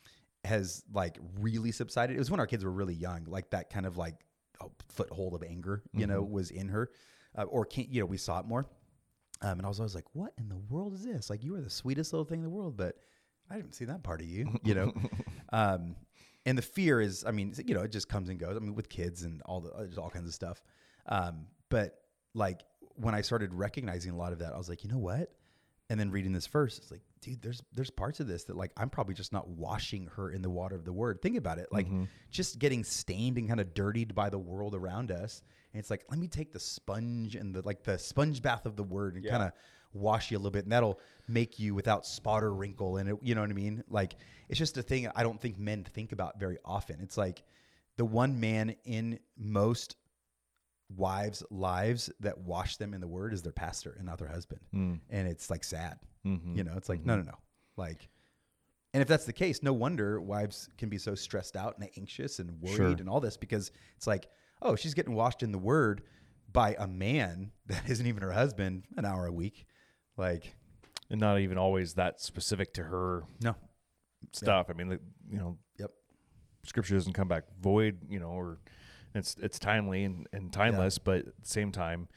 [0.44, 2.16] has like really subsided.
[2.16, 4.14] It was when our kids were really young, like that kind of like
[4.62, 6.90] oh, foothold of anger, you know, was in her,
[7.36, 8.66] uh, or can't, you know, we saw it more.
[9.40, 11.30] Um, and I was always like, what in the world is this?
[11.30, 12.96] Like, you are the sweetest little thing in the world, but
[13.50, 14.92] I didn't see that part of you, you know?
[15.52, 15.96] um,
[16.44, 18.56] and the fear is, I mean, you know, it just comes and goes.
[18.56, 20.62] I mean, with kids and all the, there's all kinds of stuff.
[21.06, 21.98] Um, but
[22.34, 22.62] like
[22.94, 25.30] when I started recognizing a lot of that, I was like, you know what?
[25.90, 28.72] And then reading this verse, it's like, dude, there's there's parts of this that like
[28.76, 31.22] I'm probably just not washing her in the water of the word.
[31.22, 32.04] Think about it, like mm-hmm.
[32.30, 35.42] just getting stained and kind of dirtied by the world around us.
[35.72, 38.76] And it's like, let me take the sponge and the like the sponge bath of
[38.76, 39.30] the word and Yeah.
[39.30, 39.52] kind of
[39.94, 42.98] wash you a little bit, and that'll make you without spot or wrinkle.
[42.98, 43.82] And it, you know what I mean?
[43.88, 44.16] Like
[44.50, 47.00] it's just a thing I don't think men think about very often.
[47.00, 47.42] It's like
[47.96, 49.96] the one man in most
[50.94, 54.60] wives' lives that wash them in the word is their pastor and not their husband.
[54.74, 55.00] Mm.
[55.10, 55.98] And it's like sad.
[56.24, 56.56] Mhm.
[56.56, 57.34] You know, it's like, no, no, no.
[57.76, 58.08] Like,
[58.94, 62.38] and if that's the case, no wonder wives can be so stressed out and anxious
[62.38, 62.86] and worried Sure.
[62.88, 64.28] and all this because it's like,
[64.62, 66.02] oh, she's getting washed in the word
[66.52, 69.66] by a man that isn't even her husband an hour a week.
[70.16, 70.54] Like,
[71.10, 73.54] and not even always that specific to her no.
[74.32, 74.68] stuff.
[74.70, 74.98] I mean,
[75.30, 75.90] you know, Yep.
[76.64, 78.58] scripture doesn't come back void, you know, or
[79.18, 82.08] it's it's timely and, and timeless, but at the same time,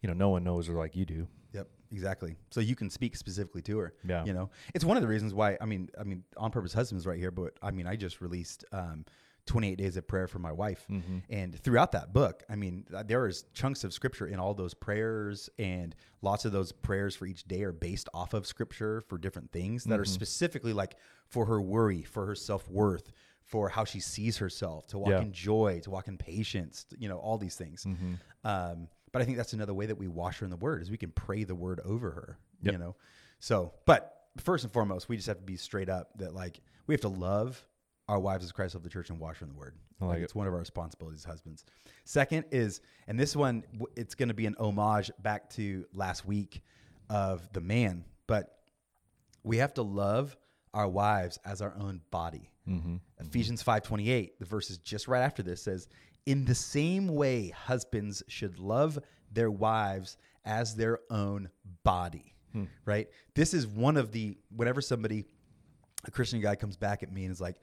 [0.00, 1.26] you know, no one knows her like you do.
[1.52, 2.36] Yep, exactly.
[2.50, 3.94] So you can speak specifically to her.
[4.06, 4.24] Yeah.
[4.24, 5.56] You know, it's one of the reasons why.
[5.60, 7.30] I mean, I mean, on purpose, husbands right here.
[7.30, 9.04] But I mean, I just released um,
[9.46, 11.18] 28 days of prayer for my wife, Mm-hmm.
[11.28, 15.50] and throughout that book, I mean, there is chunks of scripture in all those prayers,
[15.58, 19.52] and lots of those prayers for each day are based off of scripture for different
[19.52, 23.12] things that are specifically like for her worry, for her self worth.
[23.44, 25.20] For how she sees herself, to walk Yeah.
[25.20, 27.84] in joy, to walk in patience, you know, all these things.
[27.84, 28.14] Mm-hmm.
[28.44, 30.90] Um, but I think that's another way that we wash her in the word is
[30.90, 32.38] we can pray the word over her.
[32.62, 32.72] Yep.
[32.72, 32.96] You know,
[33.38, 36.94] so but first and foremost, we just have to be straight up that like we
[36.94, 37.64] have to love
[38.08, 39.76] our wives as Christ of the church and wash her in the word.
[40.00, 40.22] I like it.
[40.24, 41.64] it's one of our responsibilities as husbands.
[42.04, 43.62] Second is, and this one
[43.96, 46.62] it's going to be an homage back to last week
[47.08, 48.58] of the man, but
[49.42, 50.36] we have to love
[50.72, 52.50] our wives as our own body.
[52.68, 52.96] Mm-hmm.
[53.20, 55.88] Ephesians 5:28, the verse is just right after this says,
[56.26, 58.98] "In the same way husbands should love
[59.30, 61.50] their wives as their own
[61.82, 62.34] body."
[62.84, 63.08] Right?
[63.34, 65.26] This is one of the whenever somebody
[66.06, 67.56] a Christian guy comes back at me and is like,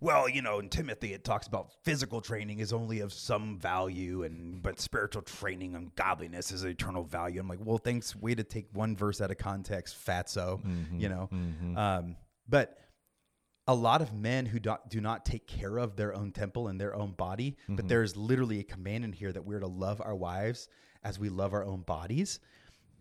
[0.00, 4.22] "Well, you know, in Timothy it talks about physical training is only of some value
[4.22, 8.44] and but spiritual training and godliness is eternal value." I'm like, "Well, thanks way to
[8.44, 10.60] take one verse out of context, fatso."
[11.00, 11.28] You know.
[11.76, 12.16] Um,
[12.48, 12.78] but
[13.68, 16.80] a lot of men who do, do not take care of their own temple and
[16.80, 17.88] their own body, but mm-hmm.
[17.88, 20.68] there's literally a command in here that we're to love our wives
[21.02, 22.38] as we love our own bodies.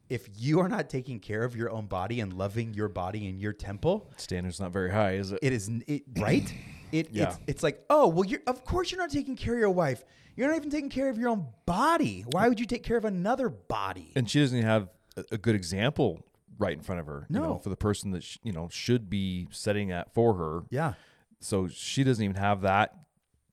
[0.09, 3.39] If you are not taking care of your own body and loving your body and
[3.39, 5.39] your temple, Standard's not very high, is it?
[5.41, 6.51] it is it right.
[6.91, 7.23] It Yeah.
[7.23, 10.03] it's, it's like oh well, you're of course you're not taking care of your wife.
[10.35, 12.23] You're not even taking care of your own body.
[12.29, 14.13] Why would you take care of another body?
[14.15, 14.89] and she doesn't even have
[15.31, 16.23] a good example
[16.57, 17.25] right in front of her.
[17.29, 17.57] You know, No.
[17.59, 20.63] for the person that sh- you know should be setting that for her.
[20.69, 20.93] Yeah,
[21.39, 22.95] So she doesn't even have that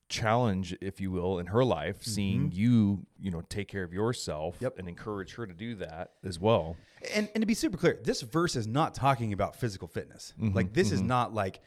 [0.09, 2.01] challenge, if you will, in her life.
[2.01, 2.11] Mm-hmm.
[2.11, 4.77] Seeing you, you know, take care of yourself Yep.
[4.79, 6.75] and encourage her to do that as well.
[7.13, 10.33] and and to be super clear, this verse is not talking about physical fitness.
[10.39, 10.55] Mm-hmm.
[10.55, 11.07] Like this is mm-hmm.
[11.09, 11.61] not like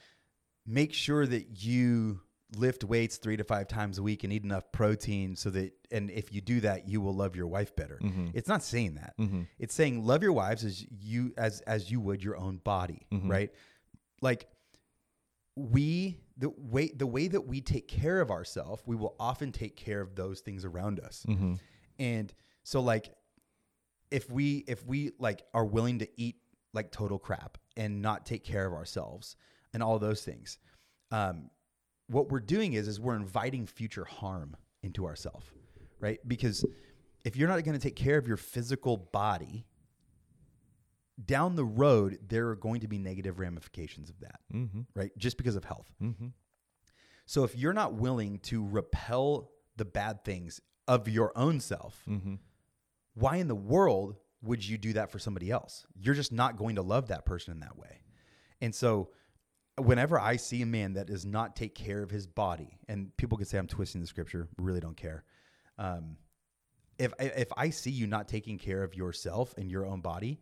[0.66, 2.20] make sure that you
[2.54, 6.10] lift weights three to five times a week and eat enough protein so that and
[6.10, 7.98] if you do that you will love your wife better.
[8.02, 8.28] Mm-hmm.
[8.34, 9.14] It's not saying that.
[9.18, 9.42] Mm-hmm.
[9.58, 13.30] It's saying love your wives as you as as you would your own body mm-hmm.
[13.30, 13.50] right?
[14.22, 14.46] Like
[15.56, 19.74] we the way the way that we take care of ourselves we will often take
[19.74, 21.24] care of those things around us.
[21.98, 22.32] And
[22.62, 23.12] so like
[24.10, 26.36] if we if we like are willing to eat
[26.72, 29.34] like total crap and not take care of ourselves
[29.72, 30.58] and all those things
[31.10, 31.50] um
[32.08, 35.46] what we're doing is is we're inviting future harm into ourselves
[36.00, 36.64] right because
[37.24, 39.66] if you're not going to take care of your physical body
[41.24, 44.80] down the road there are going to be negative ramifications of that, Mm-hmm.
[44.94, 45.10] right?
[45.16, 45.90] Just because of health.
[46.02, 46.26] Mm-hmm.
[47.24, 52.34] So if you're not willing to repel the bad things of your own self, Mm-hmm.
[53.14, 55.86] why in the world would you do that for somebody else?
[55.98, 58.02] You're just not going to love that person in that way.
[58.60, 59.08] And so
[59.78, 63.38] whenever I see a man that does not take care of his body, and people
[63.38, 65.24] could say I'm twisting the scripture, really don't care.
[65.78, 66.16] Um,
[66.98, 70.40] if if I see you not taking care of yourself and your own body,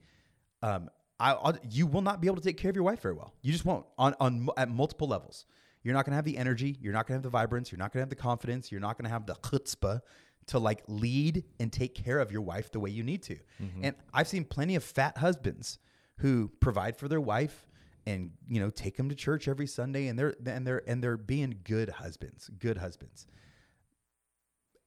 [0.63, 3.15] um, I, I'll, you will not be able to take care of your wife very
[3.15, 3.35] well.
[3.43, 5.47] You just won't on on at multiple levels.
[5.83, 6.79] You're not going to have the energy.
[6.81, 7.71] You're not going to have the vibrance.
[7.71, 8.73] You're not going to have the confidence.
[8.73, 10.01] You're not going to have the chutzpah
[10.47, 13.37] to like lead and take care of your wife the way you need to.
[13.83, 15.79] And I've seen plenty of fat husbands
[16.19, 17.67] who provide for their wife
[18.07, 21.17] and you know take them to church every Sunday and they're and they're and they're
[21.17, 23.27] being good husbands, good husbands.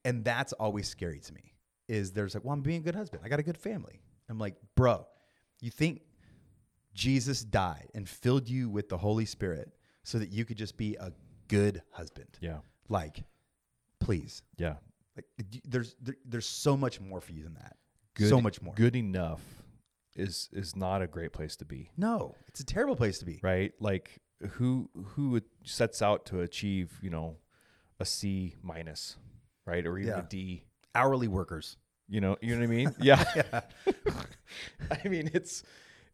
[0.04, 1.54] And that's always scary to me.
[1.88, 3.22] Is there's like, well, I'm being a good husband.
[3.24, 4.00] I got a good family.
[4.28, 5.06] I'm like, bro,
[5.60, 6.02] you think
[6.94, 10.96] Jesus died and filled you with the Holy Spirit so that you could just be
[10.96, 11.12] a
[11.48, 12.28] good husband?
[12.40, 12.58] Yeah.
[12.88, 13.24] Like,
[14.00, 14.42] please.
[14.58, 14.74] Yeah.
[15.16, 15.24] Like,
[15.64, 17.76] there's there, there's so much more for you than that.
[18.14, 18.74] Good, so much more.
[18.74, 19.40] Good enough
[20.18, 23.38] is is not a great place to be, No, it's a terrible place to be.
[23.42, 23.72] right?
[23.80, 27.36] Like who who sets out to achieve, you know,
[28.00, 29.16] a C minus,
[29.66, 30.20] right, or even Yeah.
[30.20, 30.64] a D.
[30.94, 31.76] Hourly workers.
[32.08, 32.94] You know, you know what I mean?
[33.00, 33.24] Yeah.
[35.04, 35.62] I mean, it's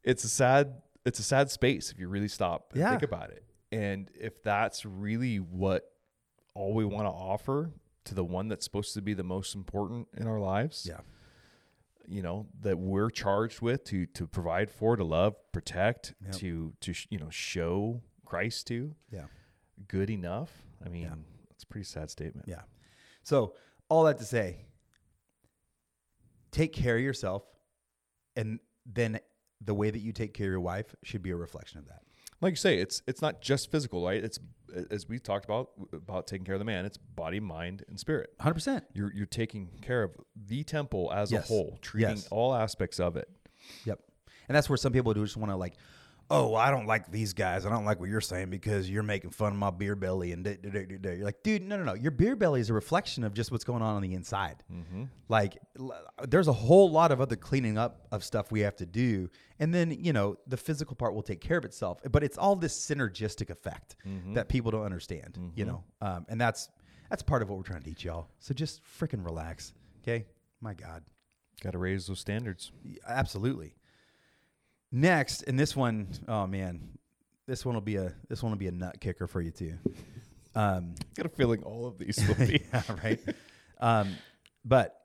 [0.03, 2.90] it's a sad it's a sad space if you really stop and Yeah.
[2.90, 3.45] think about it.
[3.73, 5.85] And if that's really what
[6.55, 7.71] all we want to offer
[8.05, 11.01] to the one that's supposed to be the most important in our lives, Yeah.
[12.07, 16.33] You know, that we're charged with to to provide for, to love, protect, Yep.
[16.37, 19.27] to to sh- you know, show Christ to, Yeah.
[19.88, 20.51] good enough.
[20.85, 21.14] I mean, Yeah.
[21.51, 22.49] it's a pretty sad statement.
[22.49, 22.62] Yeah.
[23.23, 23.55] So
[23.88, 24.67] all that to say,
[26.51, 27.45] take care of yourself,
[28.37, 29.19] and then
[29.61, 32.03] the way that you take care of your wife should be a reflection of that.
[32.45, 34.23] Like you say, it's it's not just physical, right?
[34.23, 34.39] It's
[34.91, 36.85] as we talked about about taking care of the man.
[36.85, 38.31] It's body, mind, and spirit.
[38.41, 38.85] Hundred percent.
[38.93, 41.45] You're you're taking care of the temple as Yes.
[41.45, 42.29] a whole, treating Yes.
[42.31, 43.29] all aspects of it.
[43.85, 44.01] Yep.
[44.49, 45.75] And that's where some people do just want to like,
[46.31, 47.67] oh, I don't like these guys.
[47.67, 50.45] I don't like what you're saying because you're making fun of my beer belly and
[50.45, 51.95] da- da- da- da- da." you're like, dude, no, no, no.
[51.95, 54.63] Your beer belly is a reflection of just what's going on on the inside.
[54.73, 55.05] Mm-hmm.
[55.29, 55.95] Like, l-
[56.27, 59.75] there's a whole lot of other cleaning up of stuff we have to do, and
[59.75, 62.01] then you know the physical part will take care of itself.
[62.11, 64.35] But it's all this synergistic effect mm-hmm.
[64.35, 65.39] that people don't understand.
[65.55, 65.73] You mm-hmm.
[65.73, 66.69] know, um, and that's
[67.11, 68.29] that's part of what we're trying to teach y'all.
[68.41, 70.27] So just freaking relax, okay?
[70.61, 71.03] My God.
[71.63, 72.73] Got to raise those standards.
[73.07, 73.77] Absolutely.
[74.92, 76.88] Next, and this one, oh man,
[77.47, 79.75] this one will be a this one will be a nut kicker for you too.
[80.55, 82.62] Um, I Got a feeling all of these will be.
[82.73, 83.20] yeah, right.
[83.81, 84.16] Um,
[84.64, 85.01] but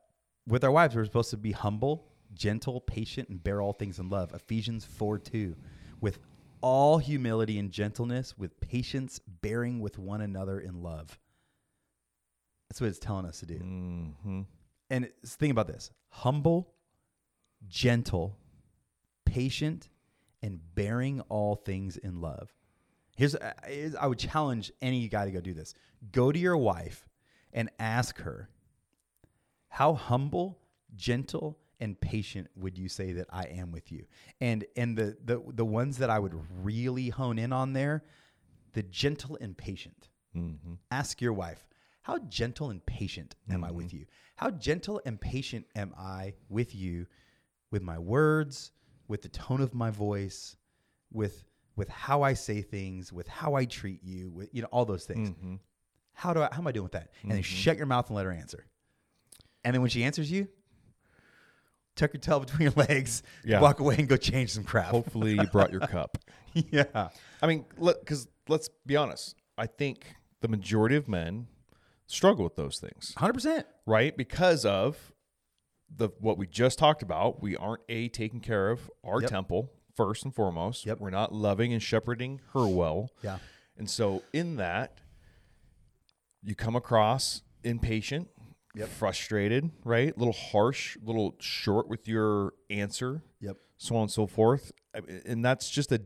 [0.47, 4.09] with our wives, we're supposed to be humble, gentle, patient, and bear all things in
[4.09, 4.33] love.
[4.33, 5.55] Ephesians four two,
[6.01, 6.19] with
[6.61, 11.17] all humility and gentleness, with patience, bearing with one another in love.
[12.69, 13.59] That's what it's telling us to do.
[13.59, 14.41] Mm-hmm.
[14.91, 16.73] And think about this humble,
[17.67, 18.37] gentle,
[19.29, 19.89] patient,
[20.41, 22.53] and bearing all things in love.
[23.15, 23.53] Here's, uh,
[23.99, 25.73] I would challenge any guy to go do this.
[26.11, 27.07] Go to your wife
[27.53, 28.49] and ask her,
[29.69, 30.59] how humble,
[30.95, 34.05] gentle, and patient would you say that I am with you?
[34.41, 38.03] And and the the the ones that I would really hone in on there,
[38.73, 40.53] the gentle and patient hmm
[40.91, 41.65] ask your wife,
[42.01, 44.05] How gentle and patient am I with you?
[44.35, 47.05] How gentle and patient am I with you
[47.71, 48.71] with my words,
[49.09, 50.55] with the tone of my voice,
[51.11, 51.43] with
[51.75, 55.03] with how I say things, with how I treat you, with you know, all those
[55.05, 55.29] things.
[55.29, 55.55] hmm
[56.13, 57.09] How do I how am I doing with that?
[57.23, 58.65] And then shut your mouth and let her answer.
[59.65, 60.47] And then when she answers you,
[61.95, 63.61] tuck your tail between your legs, Yeah.
[63.61, 64.87] walk away and go change some crap.
[64.91, 66.17] Hopefully, you brought your cup.
[66.53, 67.09] yeah.
[67.41, 69.35] I mean, because let's be honest.
[69.57, 70.05] I think
[70.41, 71.47] the majority of men
[72.07, 73.63] struggle with those things, 100%.
[73.85, 74.15] right?
[74.15, 75.11] Because of
[75.95, 77.41] the what we just talked about.
[77.41, 79.30] We aren't a taking care of our Yep.
[79.30, 80.86] temple first and foremost.
[80.86, 80.99] Yep.
[80.99, 83.10] We're not loving and shepherding her well.
[83.23, 83.39] Yeah.
[83.78, 84.99] And so in that,
[86.43, 88.30] you come across impatient,
[88.75, 88.88] Yep.
[88.89, 90.15] frustrated, right?
[90.15, 93.58] A little harsh, a little short with your answer, Yep.
[93.78, 94.71] so on and so forth.
[95.25, 96.02] And that's just a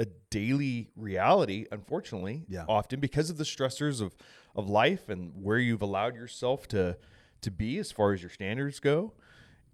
[0.00, 2.64] a daily reality, unfortunately, Yeah.
[2.68, 4.16] often because of the stressors of
[4.54, 6.96] of life and where you've allowed yourself to
[7.42, 9.12] to be as far as your standards go.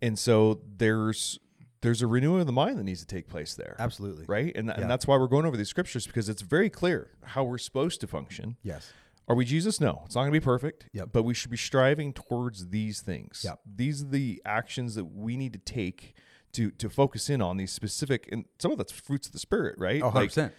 [0.03, 1.39] And so there's
[1.81, 4.25] there's a renewing of the mind that needs to take place there Absolutely.
[4.27, 4.53] right?
[4.57, 4.83] And, th- Yeah.
[4.83, 8.01] and that's why we're going over these scriptures because it's very clear how we're supposed
[8.01, 8.57] to function.
[8.63, 8.91] Yes.
[9.29, 9.81] Are we Jesus?
[9.83, 10.87] No, it's not going to be perfect.
[10.95, 11.11] Yep.
[11.13, 13.43] But we should be striving towards these things.
[13.45, 13.61] Yep.
[13.77, 16.15] These are the actions that we need to take
[16.53, 19.75] to to focus in on these specific and some of that's fruits of the spirit,
[19.79, 20.01] right?
[20.01, 20.53] Oh, 100 Like, percent.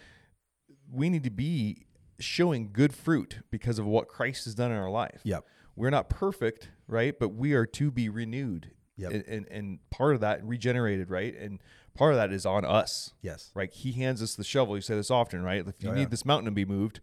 [0.92, 1.86] we need to be
[2.20, 5.20] showing good fruit because of what Christ has done in our life.
[5.24, 5.44] Yep.
[5.74, 7.18] We're not perfect, right?
[7.18, 8.70] But we are to be renewed.
[8.98, 9.12] Yep.
[9.12, 11.36] And, and and part of that regenerated, right?
[11.38, 11.60] And
[11.94, 13.12] part of that is on us.
[13.20, 13.50] Yes.
[13.54, 13.70] Right.
[13.72, 14.74] He hands us the shovel.
[14.76, 15.66] You say this often, right?
[15.66, 16.06] If you Oh, need yeah.
[16.08, 17.00] this mountain to be moved,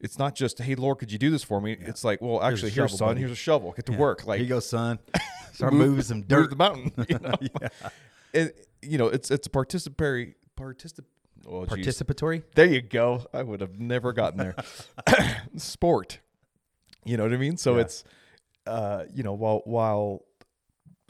[0.00, 1.76] it's not just, hey Lord, could you do this for me?
[1.80, 3.20] It's like, well, actually, here's shovel, son, buddy.
[3.20, 3.72] here's a shovel.
[3.72, 4.26] Get to work.
[4.26, 4.98] Like Here you go, son.
[5.54, 6.50] Start move- moving some move dirt.
[6.50, 6.92] the mountain.
[7.08, 7.32] You know?
[8.34, 11.04] And you know, it's it's a participatory particip
[11.48, 11.64] oh.
[11.64, 12.42] Participatory.
[12.54, 13.24] There you go.
[13.34, 14.54] I would have never gotten there.
[15.56, 16.20] Sport.
[17.04, 17.56] You know what I mean?
[17.56, 17.80] So Yeah.
[17.82, 18.04] it's
[18.70, 20.24] uh, you know, while while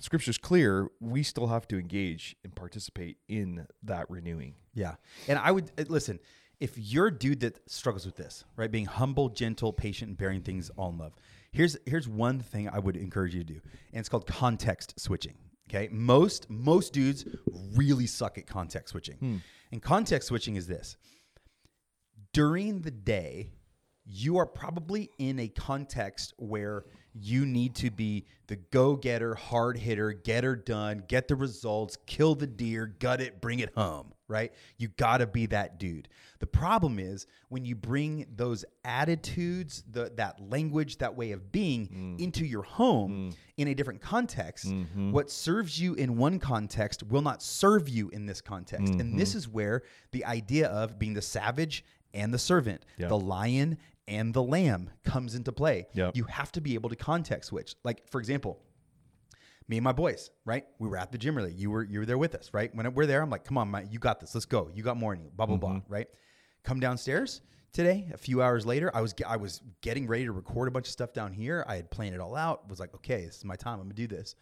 [0.00, 4.54] scripture's clear, we still have to engage and participate in that renewing.
[4.74, 4.94] Yeah.
[5.28, 6.18] And I would uh, listen,
[6.58, 8.70] if you're a dude that struggles with this, right?
[8.70, 11.12] Being humble, gentle, patient, and bearing things all in love.
[11.52, 13.60] Here's here's one thing I would encourage you to do.
[13.92, 15.34] And it's called context switching.
[15.68, 15.88] Okay.
[15.92, 17.24] Most most dudes
[17.74, 19.42] really suck at context switching.
[19.72, 20.96] And context switching is this.
[22.32, 23.50] During the day,
[24.04, 29.78] you are probably in a context where you need to be the go getter, hard
[29.78, 34.12] hitter, get her done, get the results, kill the deer, gut it, bring it home,
[34.28, 34.52] right?
[34.78, 36.08] You got to be that dude.
[36.40, 41.88] The problem is when you bring those attitudes, the, that language, that way of being
[41.88, 42.20] mm.
[42.20, 43.36] into your home mm.
[43.56, 45.12] in a different context, mm-hmm.
[45.12, 48.94] what serves you in one context will not serve you in this context.
[48.94, 49.38] And this mm-hmm.
[49.38, 53.78] is where the idea of being the savage and the servant, the lion
[54.10, 55.86] and the lamb comes into play.
[55.94, 56.16] Yep.
[56.16, 57.76] You have to be able to context switch.
[57.84, 58.60] Like, for example,
[59.68, 60.66] me and my boys, right?
[60.80, 61.52] We were at the gym early.
[61.52, 62.74] You were you were there with us, right?
[62.74, 64.34] When we're there, I'm like, come on, man, you got this.
[64.34, 64.68] Let's go.
[64.74, 65.30] You got more in you.
[65.34, 66.08] Blah blah blah, right?
[66.64, 67.40] Come downstairs
[67.72, 68.10] today.
[68.12, 70.92] A few hours later, I was I was getting ready to record a bunch of
[70.92, 71.64] stuff down here.
[71.68, 72.68] I had planned it all out.
[72.68, 73.74] Was like, okay, this is my time.
[73.74, 74.34] I'm gonna do this.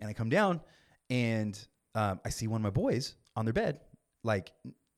[0.00, 0.60] And I come down,
[1.10, 1.56] and
[1.94, 3.78] um, I see one of my boys on their bed,
[4.24, 4.50] like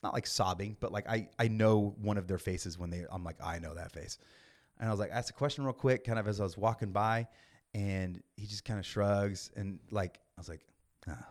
[0.04, 3.04] not like sobbing, but like I I know one of their faces when they.
[3.10, 4.18] I'm like, I know that face.
[4.78, 6.92] And I was like, ask a question real quick, kind of as I was walking
[6.92, 7.26] by,
[7.74, 10.60] and he just kind of shrugs and like I was like,
[11.08, 11.28] ah,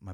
[0.00, 0.12] my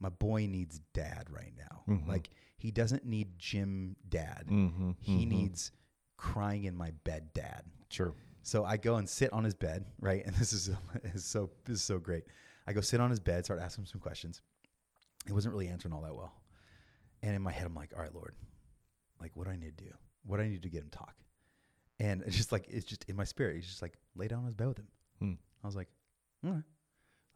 [0.00, 1.82] my boy needs dad right now.
[1.88, 2.08] Mhm.
[2.08, 4.46] Like he doesn't need gym dad.
[4.50, 4.92] Mm-hmm.
[5.00, 5.72] He needs
[6.16, 7.62] crying in my bed dad.
[7.90, 8.14] sure.
[8.42, 10.22] So I go and sit on his bed, right?
[10.26, 10.70] And this is,
[11.14, 12.24] is so this is so great.
[12.66, 14.40] I go sit on his bed, start asking him some questions.
[15.28, 16.32] He wasn't really answering all that well.
[17.22, 18.34] And in my head, I'm like, all right, Lord,
[19.20, 19.90] like what do I need to do?
[20.26, 21.14] What do I need to get him to talk?
[22.00, 23.56] And it's just like it's just in my spirit.
[23.56, 24.86] He's just like lay down on his bed with him.
[25.20, 25.32] Hmm.
[25.62, 25.88] I was like,
[26.44, 26.62] all right.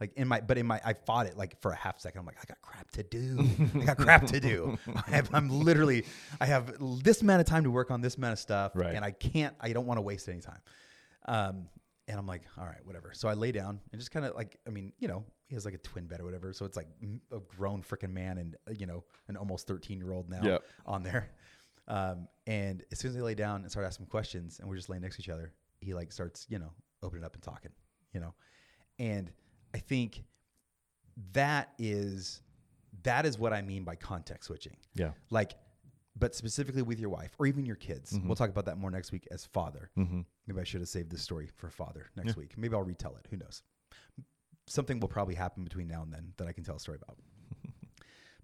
[0.01, 2.21] Like in my, but in my, I fought it like for a half second.
[2.21, 3.47] I'm like, I got crap to do.
[3.81, 4.77] I got crap to do.
[5.07, 6.05] I have, I'm literally,
[6.41, 6.75] I have
[7.05, 8.95] this amount of time to work on this amount of stuff, Right.
[8.97, 10.59] and I can't, I don't want to waste any time.
[11.27, 11.67] Um,
[12.13, 13.13] and I'm like, all right, whatever.
[13.15, 15.65] So I lay down and just kind of like, I mean, you know, he has
[15.65, 16.53] like a twin bed or whatever.
[16.53, 16.89] So it's like
[17.33, 20.63] a grown freaking man and, uh, you know, an almost 13 year old now Yep.
[20.87, 21.31] on there.
[21.89, 24.89] Um, and as soon as I lay down and start asking questions and we're just
[24.89, 26.71] laying next to each other, he like starts, you know,
[27.03, 27.73] opening up and talking,
[28.13, 28.35] you know?
[28.99, 29.33] And
[29.75, 30.23] I think
[31.33, 32.43] that is,
[33.03, 35.13] that is what I mean by context switching Yeah.
[35.31, 35.55] like
[36.17, 38.19] but specifically with your wife or even your kids.
[38.25, 39.91] We'll talk about that more next week as father.
[39.99, 40.21] Mm-hmm.
[40.47, 42.53] maybe i should have saved this story for father next week.
[42.59, 43.27] Maybe i'll retell it.
[43.31, 43.63] Who knows?
[44.67, 47.17] Something will probably happen between now and then that i can tell a story about.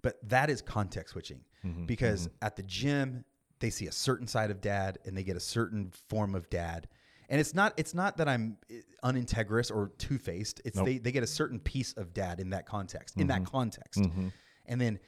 [0.01, 1.87] But that is context switching Mm-hmm.
[1.87, 3.25] because at the gym
[3.59, 6.87] they see a certain side of dad and they get a certain form of dad.
[7.27, 10.61] And it's not it's not that i'm eh, unintegrous or two-faced.
[10.63, 10.85] It's Nope.
[10.85, 13.99] they, they get a certain piece of dad in that context in that context.
[14.01, 14.29] Mm-hmm.
[14.67, 14.99] and then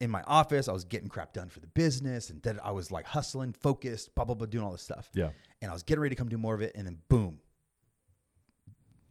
[0.00, 2.90] in my office, I was getting crap done for the business, and then I was
[2.90, 5.10] like hustling, focused, blah blah blah, doing all this stuff.
[5.14, 5.30] Yeah.
[5.60, 7.40] And I was getting ready to come do more of it, and then boom,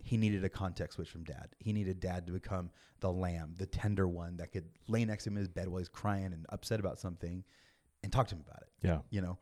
[0.03, 1.49] he needed a context switch from dad.
[1.59, 2.69] He needed dad to become
[3.01, 5.79] the lamb, the tender one that could lay next to him in his bed while
[5.79, 7.43] he's crying and upset about something,
[8.03, 8.99] and talk to him about it Yeah.
[9.09, 9.37] you know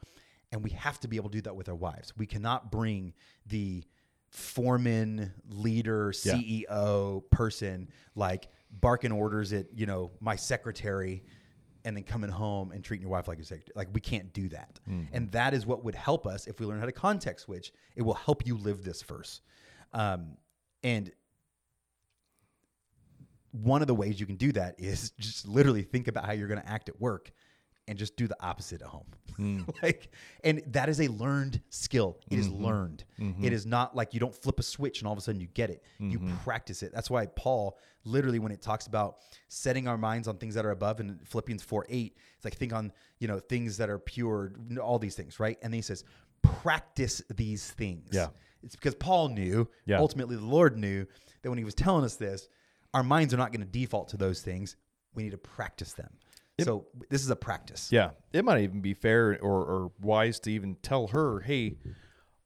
[0.52, 3.14] and we have to be able to do that with our wives we cannot bring
[3.46, 3.84] the
[4.30, 6.34] foreman leader Yeah.
[6.36, 8.48] ceo person like
[8.82, 11.24] barking orders at you know my secretary
[11.86, 13.74] and then coming home and treating your wife like your secretary.
[13.76, 14.80] Like we can't do that.
[15.14, 17.72] And that is what would help us if we learn how to context switch.
[17.96, 19.42] It will help you live this verse.
[19.94, 20.38] Um,
[20.84, 21.12] and
[23.52, 26.48] one of the ways you can do that is just literally think about how you're
[26.48, 27.32] going to act at work
[27.88, 29.08] and just do the opposite at home.
[29.36, 29.62] Hmm.
[29.84, 30.10] like,
[30.44, 32.18] and that is a learned skill.
[32.30, 32.66] It is mm-hmm.
[32.66, 33.04] learned.
[33.20, 33.46] Mm-hmm.
[33.46, 35.48] It is not like you don't flip a switch and all of a sudden you
[35.48, 35.84] get it.
[36.00, 36.36] You mm-hmm.
[36.38, 36.92] practice it.
[36.94, 39.18] That's why Paul literally, when it talks about
[39.48, 42.74] setting our minds on things that are above in Philippians 4 8, it's like think
[42.74, 45.58] on, you know, things that are pure, all these things, right?
[45.62, 46.04] And then he says,
[46.42, 48.10] practice these things.
[48.12, 48.28] Yeah.
[48.64, 50.00] It's because Paul knew, Yeah.
[50.00, 51.06] ultimately the Lord knew
[51.42, 52.48] that when he was telling us this,
[52.94, 54.76] our minds are not going to default to those things.
[55.14, 56.10] We need to practice them.
[56.64, 57.90] So this is a practice.
[57.92, 61.78] Yeah, it might even be fair or, or wise to even tell her, "Hey,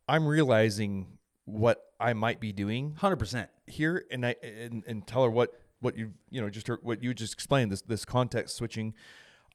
[0.07, 3.49] I'm realizing what I might be doing Hundred percent.
[3.67, 7.03] here," and I and, and tell her what what you you know just heard, what
[7.03, 8.93] you just explained this this context switching.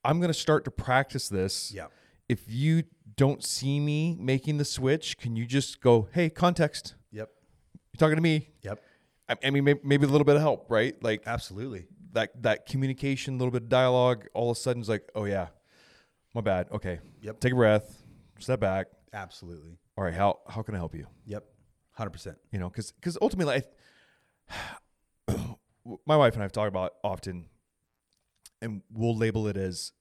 [0.05, 1.73] I'm going to start to practice this.
[1.73, 1.87] Yeah.
[2.29, 2.85] If you
[3.17, 6.95] don't see me making the switch, can you just go, "Hey, context.
[7.11, 7.31] Yep.
[7.93, 8.83] You're talking to me?" Yep.
[9.29, 10.95] I, I mean, maybe, maybe a little bit of help, right?
[11.03, 11.87] Like Absolutely.
[12.15, 15.25] That that communication, a little bit of dialogue, all of a sudden is like, oh
[15.25, 15.49] yeah,
[16.35, 16.69] my bad.
[16.73, 16.99] Okay.
[17.23, 17.41] Yep.
[17.41, 18.03] Take a breath,
[18.39, 18.87] step back.
[19.13, 19.79] Absolutely.
[19.97, 21.07] All right, how how can I help you?
[21.27, 21.45] Yep.
[21.93, 22.39] Hundred percent.
[22.51, 23.63] You know, because because ultimately,
[24.49, 24.55] I,
[26.07, 27.47] my wife and I've talked about often,
[28.61, 29.93] and we'll label it as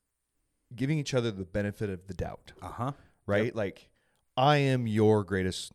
[0.75, 2.91] giving each other the benefit of the doubt, Uh huh.
[3.27, 3.55] right?
[3.55, 3.89] Like,
[4.35, 5.71] I am your greatest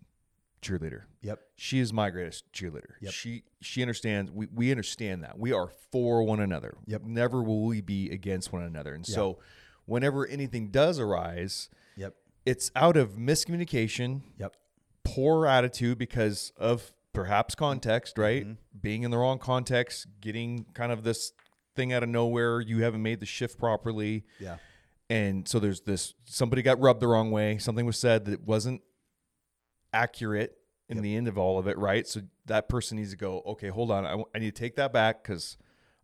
[0.63, 1.03] cheerleader.
[1.23, 1.41] Yep.
[1.57, 2.93] She is my greatest cheerleader.
[3.01, 3.13] Yep.
[3.13, 4.31] She she understands.
[4.31, 6.77] We we understand that we are for one another.
[6.87, 7.03] Yep.
[7.05, 8.95] Never will we be against one another.
[8.95, 9.39] And so,
[9.87, 12.15] whenever anything does arise, Yep.
[12.47, 14.57] it's out of miscommunication, Yep.
[15.05, 18.45] poor attitude because of perhaps context, right?
[18.45, 18.79] Mm-hmm.
[18.81, 21.33] Being in the wrong context, getting kind of this
[21.75, 22.61] thing out of nowhere.
[22.61, 24.25] You haven't made the shift properly.
[24.39, 24.59] Yeah.
[25.11, 27.57] And so there's this somebody got rubbed the wrong way.
[27.59, 28.83] Something was said that wasn't
[29.93, 30.57] accurate
[30.89, 32.07] in the end of all of it, right?
[32.07, 34.07] So that person needs to go, okay, hold on.
[34.07, 35.59] I, w- I need to take that back because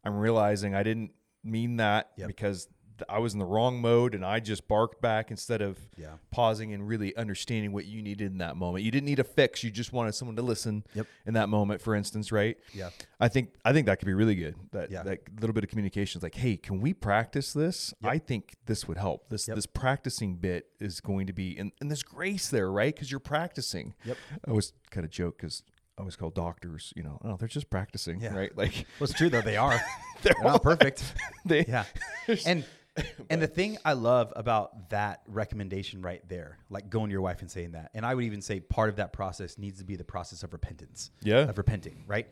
[0.04, 1.12] I'm realizing I didn't
[1.42, 2.26] mean that Yep.
[2.28, 2.68] because
[3.08, 6.14] I was in the wrong mode and I just barked back instead of Yeah.
[6.30, 8.84] pausing and really understanding what you needed in that moment.
[8.84, 9.64] You didn't need a fix.
[9.64, 11.06] You just wanted someone to listen Yep.
[11.26, 12.56] in that moment, for instance, right?
[12.72, 12.90] Yeah.
[13.18, 14.54] I think I think that could be really good.
[14.72, 15.02] That Yeah.
[15.02, 17.92] that little bit of communication is like, hey, can we practice this?
[18.02, 19.28] I think this would help.
[19.28, 19.56] This Yep.
[19.56, 22.94] this practicing bit is going to be and, and there's grace there, right?
[22.94, 23.94] Because you're practicing.
[24.04, 24.16] Yep.
[24.46, 25.62] I always kind of joke because
[25.96, 28.34] I always call doctors, you know, oh, they're just practicing, Yeah.
[28.34, 28.56] right?
[28.56, 29.42] Like Well, it's true though.
[29.42, 29.80] They are.
[30.22, 31.02] They're not perfect.
[31.44, 31.84] they Yeah.
[32.46, 32.64] And
[33.30, 37.40] and the thing I love about that recommendation right there, like going to your wife
[37.40, 39.96] and saying that, and I would even say part of that process needs to be
[39.96, 41.10] the process of repentance.
[41.22, 41.48] Yeah.
[41.48, 42.28] Of repenting, right?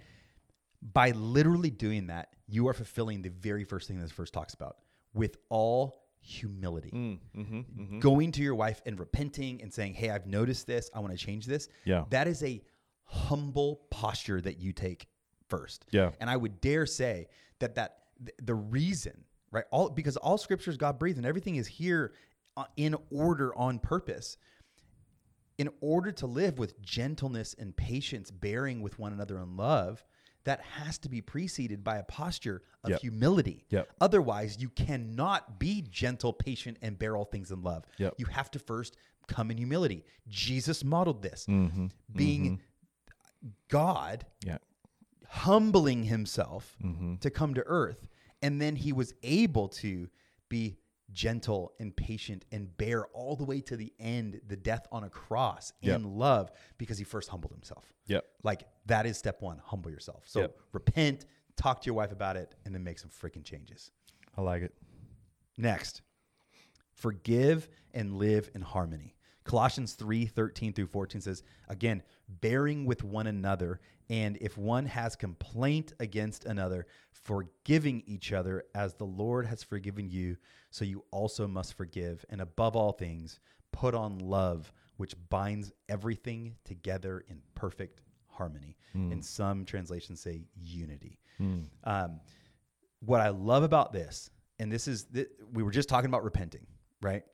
[0.93, 4.77] By literally doing that, you are fulfilling the very first thing this verse talks about
[5.15, 6.91] with all humility.
[6.91, 10.91] Mm, mm-hmm, Going to your wife and repenting and saying, Hey, I've noticed this.
[10.95, 11.69] I want to change this.
[11.85, 12.05] Yeah.
[12.11, 12.63] That is a
[13.05, 15.07] humble posture that you take
[15.49, 15.85] first.
[15.91, 16.11] Yeah.
[16.21, 17.27] And I would dare say
[17.59, 19.65] that that th- the reason, right?
[19.71, 22.13] All because all scriptures God breathed and everything is here
[22.57, 24.37] uh, in order on purpose.
[25.59, 30.03] In order to live with gentleness and patience, bearing with one another in love,
[30.45, 33.01] that has to be preceded by a posture of Yep.
[33.03, 33.65] humility.
[33.69, 33.89] Yep.
[34.01, 37.85] Otherwise, you cannot be gentle, patient, and bear all things in love.
[37.99, 38.15] Yep.
[38.19, 38.97] You have to first
[39.29, 40.05] come in humility.
[40.27, 41.47] Jesus modeled this.
[41.47, 41.87] Mm-hmm.
[42.17, 42.61] Being
[43.69, 44.59] God, Yeah.
[45.29, 47.17] humbling himself Mm-hmm.
[47.17, 48.09] to come to earth.
[48.43, 50.09] And then he was able to
[50.49, 50.77] be
[51.13, 55.11] gentle and patient and bear all the way to the end the death on a
[55.11, 55.97] cross Yep.
[56.01, 57.93] in love because he first humbled himself.
[58.07, 58.25] Yep.
[58.43, 60.23] Like that is step one humble yourself.
[60.27, 60.59] So Yep.
[60.73, 61.27] repent,
[61.57, 63.91] talk to your wife about it, and then make some freaking changes.
[64.37, 64.75] I like it.
[65.59, 66.01] Next,
[66.95, 69.15] forgive and live in harmony.
[69.45, 75.17] Colossians 3 13 through 14 says, again, bearing with one another, and if one has
[75.17, 80.37] complaint against another, forgiving each other as the Lord has forgiven you,
[80.71, 82.25] so you also must forgive.
[82.31, 83.41] And above all things,
[83.73, 88.77] put on love, which binds everything together in perfect harmony.
[89.13, 91.19] And some translations say unity.
[91.85, 92.21] Um,
[93.01, 96.67] what I love about this, and this is, th- we were just talking about repenting,
[97.01, 97.25] right?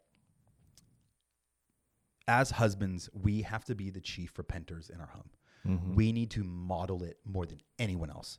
[2.29, 5.31] As husbands, we have to be the chief repenters in our home.
[5.66, 5.95] Mm-hmm.
[5.95, 8.39] We need to model it more than anyone else.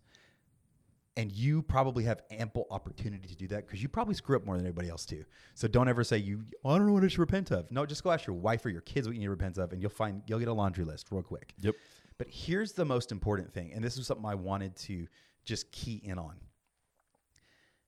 [1.18, 4.56] And you probably have ample opportunity to do that because you probably screw up more
[4.56, 5.26] than anybody else too.
[5.54, 7.70] So don't ever say you "Oh, I don't know what I should repent of.
[7.72, 9.74] No, just go ask your wife or your kids what you need to repent of,
[9.74, 11.54] and you'll find you'll get a laundry list real quick.
[11.60, 11.76] Yep.
[12.18, 15.08] But here's the most important thing, and this is something I wanted to
[15.44, 16.36] just key in on.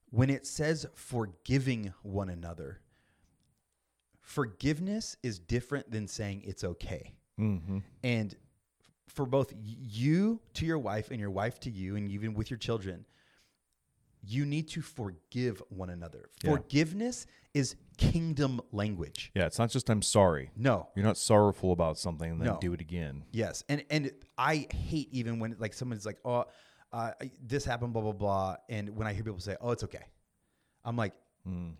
[0.10, 2.82] When it says forgiving one another,
[4.32, 7.14] forgiveness is different than saying it's okay.
[7.40, 7.80] Mm-hmm.
[8.04, 8.36] And
[9.08, 12.58] for both you to your wife and your wife to you, and even with your
[12.58, 13.06] children,
[14.24, 16.30] you need to forgive one another.
[16.44, 16.52] Yeah.
[16.52, 19.32] Forgiveness is kingdom language.
[19.36, 19.48] Yeah.
[19.48, 20.52] It's not just I'm sorry.
[20.56, 22.58] No, You're not sorrowful about something and then No.
[22.62, 23.24] do it again.
[23.32, 26.46] Yes, and and I hate even when like someone's like, oh,
[26.94, 27.12] uh,
[27.46, 30.06] this happened, blah blah blah, and when I hear people say, oh, it's okay,
[30.86, 31.14] I'm like,
[31.48, 31.74] Mm.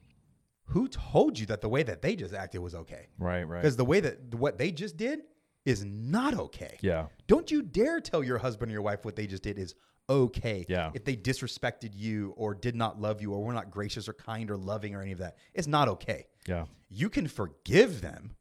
[0.72, 3.08] Who told you that the way that they just acted was okay?
[3.20, 3.44] Right.
[3.44, 3.62] Right.
[3.62, 5.22] Because the way that what they just did
[5.66, 6.78] is not okay.
[6.82, 7.08] Yeah.
[7.28, 9.76] Don't you dare tell your husband or your wife what they just did is
[10.10, 10.66] okay.
[10.68, 10.92] Yeah.
[10.94, 14.50] If they disrespected you or did not love you or were not gracious or kind
[14.50, 16.26] or loving or any of that, it's not okay.
[16.48, 16.66] Yeah.
[16.90, 18.36] You can forgive them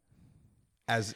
[0.87, 1.13] as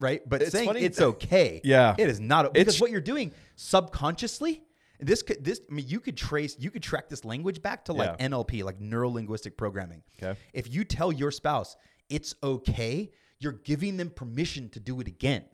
[0.00, 1.60] right, but It's saying it's that- okay.
[1.62, 1.94] Yeah.
[1.96, 4.63] It is not because It's- what you're doing subconsciously.
[5.00, 7.92] This could this I mean you could trace you could track this language back to
[7.92, 8.28] like Yeah.
[8.28, 10.02] NLP like neuro linguistic programming.
[10.22, 10.38] Okay.
[10.52, 11.76] If you tell your spouse
[12.08, 15.44] it's okay, you're giving them permission to do it again.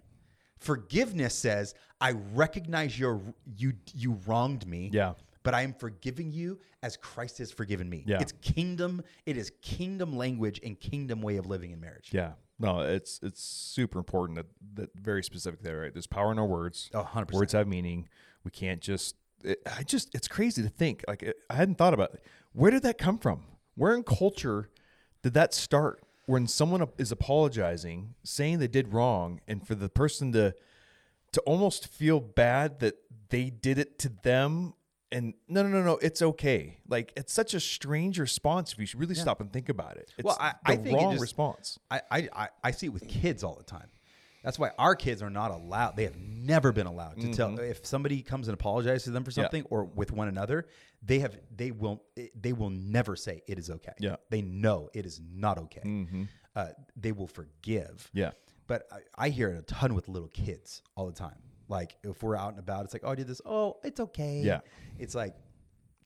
[0.58, 3.22] Forgiveness says, I recognize your
[3.56, 4.90] you you wronged me.
[4.92, 5.14] Yeah.
[5.42, 8.04] But I am forgiving you as Christ has forgiven me.
[8.06, 8.20] Yeah.
[8.20, 12.10] It's kingdom, it is kingdom language and kingdom way of living in marriage.
[12.12, 12.32] Yeah.
[12.58, 15.92] No, it's it's super important that that very specific there, right?
[15.94, 16.90] There's power in our words.
[16.92, 17.32] Oh, 100%.
[17.32, 18.06] Words have meaning.
[18.44, 21.04] We can't just it, I just it's crazy to think.
[21.08, 22.22] Like it, I hadn't thought about it.
[22.52, 23.42] Where did that come from?
[23.76, 24.68] Where in culture
[25.22, 26.02] did that start?
[26.26, 30.54] When someone is apologizing, saying they did wrong and for the person to
[31.32, 32.94] to almost feel bad that
[33.30, 34.74] they did it to them
[35.12, 38.86] and no no no no it's okay like it's such a strange response if you
[38.86, 41.12] should really stop and think about it it's Well, I- the I think it wrong
[41.12, 43.88] just- response I, I, I see it with kids all the time.
[44.42, 45.96] That's why our kids are not allowed.
[45.96, 47.64] They have never been allowed to tell Mm-hmm.
[47.70, 50.66] if somebody comes and apologizes to them for something or with one another.
[51.02, 52.02] They have they will
[52.34, 53.92] they will never say it is okay.
[53.98, 54.16] Yeah.
[54.30, 56.16] they know it is not okay.
[56.56, 58.10] Uh, they will forgive.
[58.12, 58.30] yeah
[58.66, 61.36] But I, I hear it a ton with little kids all the time.
[61.68, 63.40] Like if we're out and about, it's like, oh, I did this.
[63.46, 64.42] Oh, it's okay.
[64.44, 64.60] Yeah.
[64.98, 65.34] It's like,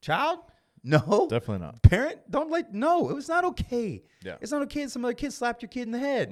[0.01, 0.39] child,
[0.85, 2.71] no, definitely not parent, don't like.
[2.73, 4.03] No, it was not okay.
[4.23, 4.35] Yeah.
[4.39, 4.83] it's not okay.
[4.83, 6.31] that Some other kid slapped your kid in the head.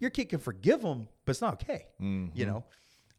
[0.00, 1.86] Your kid can forgive them, but it's not okay.
[1.98, 2.64] You know,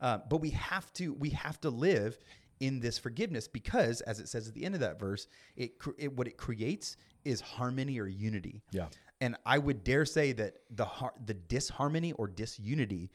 [0.02, 2.18] uh, but we have to we have to live
[2.60, 5.92] in this forgiveness because, as it says at the end of that verse, it, cr-
[5.98, 8.64] it what it creates is harmony or unity.
[8.72, 8.88] Yeah.
[9.22, 13.12] And I would dare say that the har- the disharmony or disunity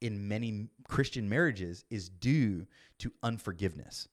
[0.00, 2.66] in many Christian marriages is due
[2.98, 4.08] to unforgiveness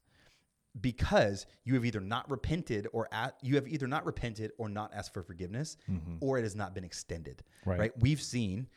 [0.81, 4.93] because you have either not repented or at, you have either not repented or not
[4.93, 6.15] asked for forgiveness mm-hmm.
[6.19, 7.91] or it has not been extended Right.
[7.99, 8.67] we've seen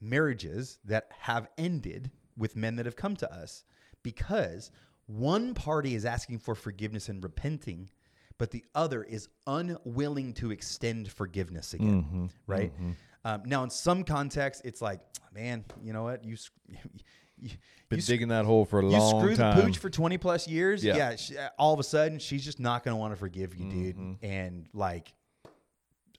[0.00, 3.64] marriages that have ended with men that have come to us
[4.02, 4.70] because
[5.06, 7.90] one party is asking for forgiveness and repenting
[8.38, 12.26] but the other is unwilling to extend forgiveness again mm-hmm.
[12.46, 12.72] right?
[12.74, 12.92] Mm-hmm.
[13.22, 15.00] Um, now in some contexts it's like
[15.34, 16.24] man you know what?
[16.24, 16.36] You
[17.40, 17.50] you,
[17.88, 19.28] been you sc- digging that hole for a long time.
[19.28, 20.96] you screw the pooch for 20 plus years Yeah.
[20.96, 23.68] yeah, she, all of a sudden she's just not going to want to forgive you
[23.70, 24.24] dude Mm-hmm.
[24.24, 25.12] and like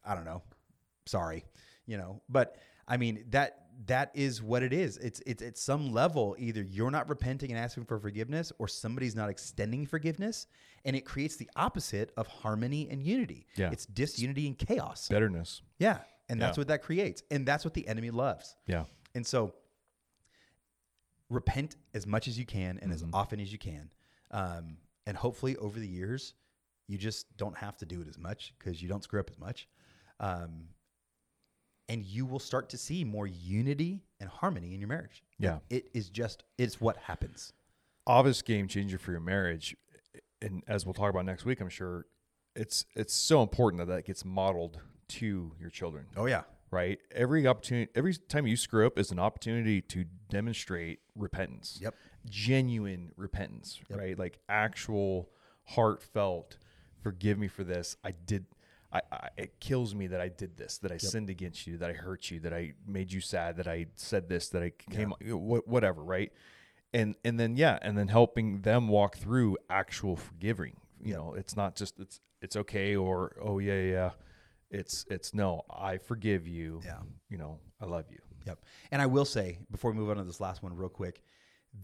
[0.05, 0.41] i don't know
[1.05, 1.45] sorry
[1.85, 2.57] you know but
[2.87, 6.91] i mean that that is what it is it's it's at some level either you're
[6.91, 10.47] not repenting and asking for forgiveness or somebody's not extending forgiveness
[10.85, 13.71] and it creates the opposite of harmony and unity Yeah.
[13.71, 15.99] it's disunity and chaos bitterness yeah
[16.29, 16.61] and that's Yeah.
[16.61, 18.83] what that creates and that's what the enemy loves yeah
[19.15, 19.53] and so
[21.31, 22.91] repent as much as you can and Mm-hmm.
[22.91, 23.89] as often as you can.
[24.31, 24.77] Um,
[25.07, 26.33] and hopefully over the years,
[26.87, 29.39] you just don't have to do it as much because you don't screw up as
[29.39, 29.67] much.
[30.19, 30.67] Um,
[31.89, 35.23] and you will start to see more unity and harmony in your marriage.
[35.39, 35.59] Yeah.
[35.69, 37.53] It is just, it's what happens.
[38.07, 39.75] obvious game changer for your marriage
[40.41, 42.05] and as we'll talk about next week i'm sure
[42.55, 46.41] it's it's so important that that gets modeled to your children Oh, yeah.
[46.71, 46.99] Right?
[47.13, 51.79] Every opportunity every time you screw up is an opportunity to demonstrate repentance.
[51.81, 51.95] Yep.
[52.29, 54.17] genuine repentance right?
[54.17, 55.29] Like actual
[55.63, 56.57] heartfelt
[57.03, 57.95] forgive me for this.
[58.03, 58.45] I did
[58.93, 61.89] I, I it kills me that i did this that i sinned against you that
[61.89, 65.13] i hurt you that i made you sad that i said this that i came
[65.21, 66.31] wha- whatever right?
[66.93, 70.75] And and then yeah and then helping them walk through actual forgiving.
[71.01, 74.09] You know it's not just it's it's okay or oh yeah yeah, yeah
[74.71, 76.99] it's it's no i forgive you Yeah.
[77.29, 78.65] you know i love you Yep.
[78.91, 81.21] And I will say, before we move on to this last one, real quick,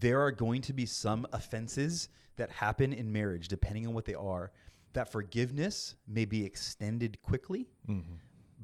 [0.00, 4.14] there are going to be some offenses that happen in marriage, depending on what they
[4.14, 4.52] are,
[4.92, 8.14] that forgiveness may be extended quickly, mm-hmm.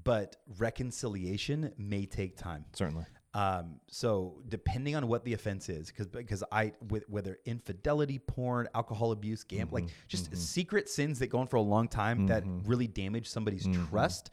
[0.03, 2.65] but reconciliation may take time.
[2.73, 3.05] certainly
[3.35, 8.69] Um, so depending on what the offense is, because because I with whether infidelity, porn,
[8.75, 10.37] alcohol abuse, gambling, like mm-hmm, just mm-hmm.
[10.37, 12.69] secret sins that go on for a long time that mm-hmm.
[12.69, 14.31] really damage somebody's trust,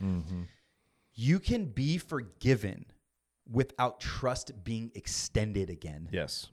[1.16, 2.86] you can be forgiven
[3.52, 6.08] without trust being extended again.
[6.12, 6.48] yes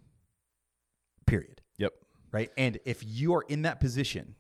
[1.27, 1.61] Period.
[1.77, 1.93] yep
[2.31, 2.51] Right.
[2.57, 4.35] And if you are in that position,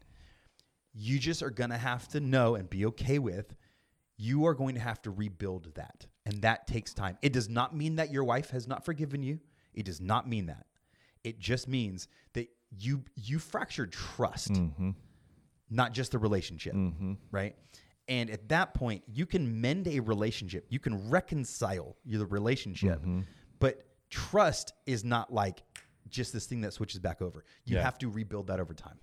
[0.92, 3.54] you just are gonna have to know and be okay with
[4.18, 6.06] you are going to have to rebuild that.
[6.26, 7.16] And that takes time.
[7.22, 9.40] It does not mean that your wife has not forgiven you.
[9.72, 10.66] It does not mean that.
[11.24, 14.90] It just means that you you fractured trust, mm-hmm.
[15.70, 17.14] not just the relationship, mm-hmm.
[17.30, 17.56] right?
[18.08, 20.66] And at that point, you can mend a relationship.
[20.68, 23.20] You can reconcile the relationship, mm-hmm.
[23.60, 25.62] but trust is not like
[26.08, 27.44] just this thing that switches back over.
[27.66, 27.82] You Yeah.
[27.82, 28.98] have to rebuild that over time.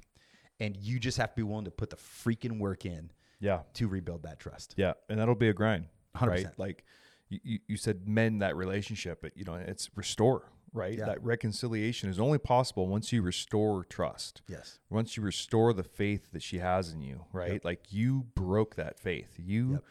[0.61, 3.61] and you just have to be willing to put the freaking work in Yeah.
[3.75, 4.73] to rebuild that trust.
[4.77, 6.27] Yeah, and that'll be a grind, 100%.
[6.27, 6.47] right?
[6.57, 6.83] Like
[7.29, 10.97] you, you- said, mend that relationship, but you know, it's restore, right?
[10.97, 11.05] Yeah.
[11.05, 14.41] That reconciliation is only possible once you restore trust.
[14.47, 14.79] Yes.
[14.89, 17.63] Once you restore the faith that she has in you, right?
[17.65, 19.33] Like you broke that faith.
[19.37, 19.83] You Yep.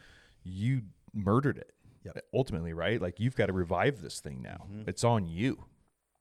[0.43, 0.81] you
[1.13, 1.71] murdered it.
[2.03, 2.17] Yep.
[2.33, 3.01] Ultimately, right?
[3.01, 4.67] Like you've got to revive this thing now.
[4.71, 4.89] Mm-hmm.
[4.89, 5.65] It's on you,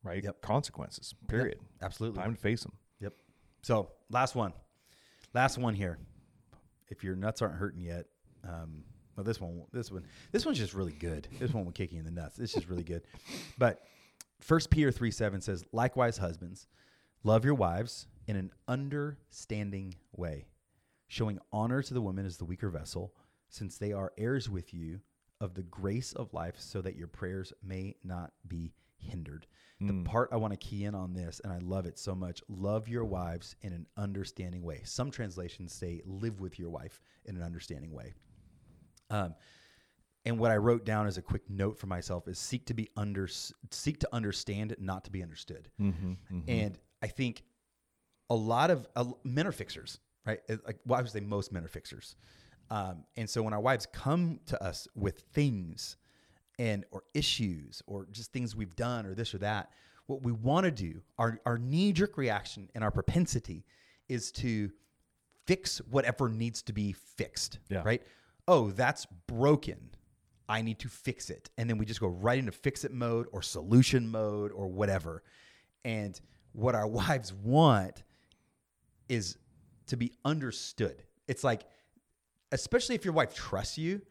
[0.02, 0.24] right?
[0.24, 0.40] Yep.
[0.40, 1.14] Consequences.
[1.28, 1.58] Period.
[1.82, 2.20] Absolutely.
[2.22, 2.72] Time to face them.
[3.00, 3.12] Yep.
[3.62, 4.52] So last one,
[5.34, 5.98] last one here.
[6.88, 8.06] If your nuts aren't hurting yet,
[8.44, 8.84] um,
[9.16, 11.28] well, this one, this one, this one's just really good.
[11.38, 12.36] This one will kick you in the nuts.
[12.36, 13.02] This is really good.
[13.58, 13.82] But
[14.40, 16.66] First Peter three seven says, "Likewise, husbands,
[17.22, 20.46] love your wives in an understanding way,
[21.08, 23.14] showing honor to the woman as the weaker vessel,
[23.48, 25.00] since they are heirs with you
[25.40, 28.72] of the grace of life, so that your prayers may not be
[29.04, 29.46] hindered."
[29.80, 32.42] The part I want to key in on this, and I love it so much
[32.48, 34.80] love your wives in an understanding way.
[34.84, 38.14] Some translations say live with your wife in an understanding way.
[39.10, 39.34] Um,
[40.24, 42.88] and what I wrote down as a quick note for myself is seek to be
[42.96, 43.28] under
[43.70, 45.68] seek to understand, not to be understood.
[46.48, 47.42] And I think
[48.30, 50.40] a lot of uh, men are fixers, right?
[50.48, 52.16] Like well, I would say most men are fixers.
[52.70, 55.96] Um, and so when our wives come to us with things
[56.58, 59.70] and or issues or just things we've done or this or that,
[60.06, 63.64] what we want to do, our our knee jerk reaction and our propensity
[64.08, 64.70] is to
[65.46, 67.58] fix whatever needs to be fixed.
[67.68, 67.82] Yeah.
[67.84, 68.02] Right?
[68.46, 69.90] Oh, that's broken.
[70.48, 71.48] I need to fix it.
[71.56, 75.22] And then we just go right into fix it mode or solution mode or whatever.
[75.84, 76.20] And
[76.52, 78.02] what our wives want
[79.08, 79.36] is
[79.86, 81.02] to be understood.
[81.28, 81.62] It's like,
[82.52, 84.02] especially if your wife trusts you,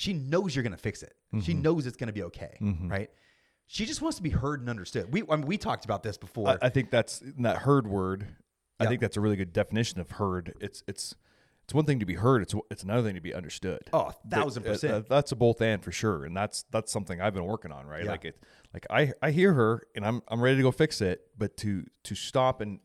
[0.00, 1.14] she knows you're going to fix it.
[1.42, 3.10] She knows it's going to be okay, right?
[3.66, 5.12] She just wants to be heard and understood.
[5.12, 6.48] We I mean, we talked about this before.
[6.48, 8.26] I, I think that's that heard word.
[8.80, 10.54] I think that's a really good definition of heard.
[10.58, 11.14] It's it's
[11.64, 12.40] it's one thing to be heard.
[12.40, 13.82] It's it's another thing to be understood.
[13.92, 14.92] Oh, a thousand uh, percent.
[14.94, 17.86] uh, that's a both and for sure, and that's that's something I've been working on.
[17.86, 18.10] Right, Yeah.
[18.10, 18.42] like it,
[18.72, 21.84] like I I hear her and I'm I'm ready to go fix it, but to
[22.04, 22.80] to stop and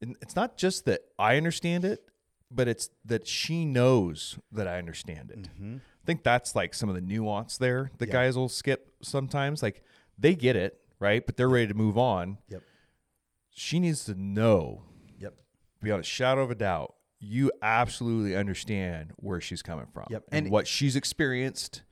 [0.00, 2.08] and it's not just that I understand it,
[2.48, 5.80] but it's that she knows that I understand it.
[6.04, 8.12] I think that's like some of the nuance there that Yeah.
[8.12, 9.62] guys will skip sometimes.
[9.62, 9.82] Like
[10.18, 11.24] they get it, right?
[11.24, 12.36] But they're ready to move on.
[12.50, 12.62] Yep.
[13.50, 14.82] She needs to know,
[15.18, 15.34] Yep.
[15.82, 20.24] beyond a shadow of a doubt, you absolutely understand where she's coming from Yep.
[20.30, 21.82] and, And- what she's experienced,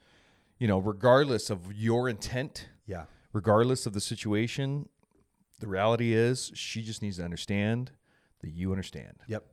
[0.59, 3.07] you know, regardless of your intent, Yeah.
[3.33, 4.91] regardless of the situation.
[5.61, 7.93] The reality is she just needs to understand
[8.43, 9.21] that you understand.
[9.27, 9.47] Yep.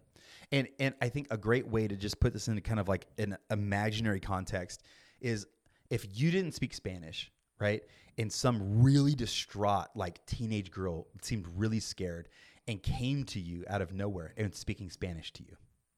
[0.52, 3.06] And and I think a great way to just put this into kind of like
[3.18, 4.84] an imaginary context
[5.22, 5.46] is
[5.90, 7.82] if you didn't speak Spanish, right?
[8.18, 12.30] And some really distraught like teenage girl seemed really scared
[12.68, 15.56] and came to you out of nowhere and speaking Spanish to you,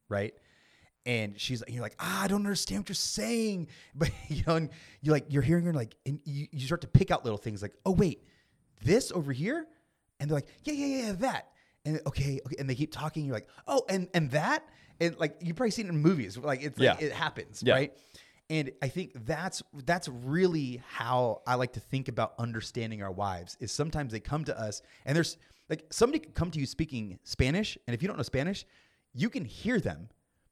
[0.10, 0.34] right?
[1.06, 3.68] And she's you're like, ah, I don't understand what you're saying.
[3.96, 4.70] But you know, and
[5.02, 7.62] you like you're hearing her like and you, you start to pick out little things
[7.62, 8.24] like, oh wait,
[8.84, 9.68] this over here?
[10.20, 11.48] And they're like, yeah, yeah, yeah, that.
[11.86, 13.26] And okay, okay, and they keep talking.
[13.26, 14.64] You're like, oh, and and that,
[15.00, 16.38] and like you probably seen it in movies.
[16.38, 17.06] Like it's like Yeah.
[17.06, 17.74] it happens, Yeah.
[17.74, 17.94] right?
[18.50, 23.58] And I think that's that's really how I like to think about understanding our wives.
[23.60, 25.38] Is sometimes they come to us and there's
[25.70, 28.66] like somebody can come to you speaking Spanish, and if you don't know Spanish,
[29.14, 30.10] you can hear them,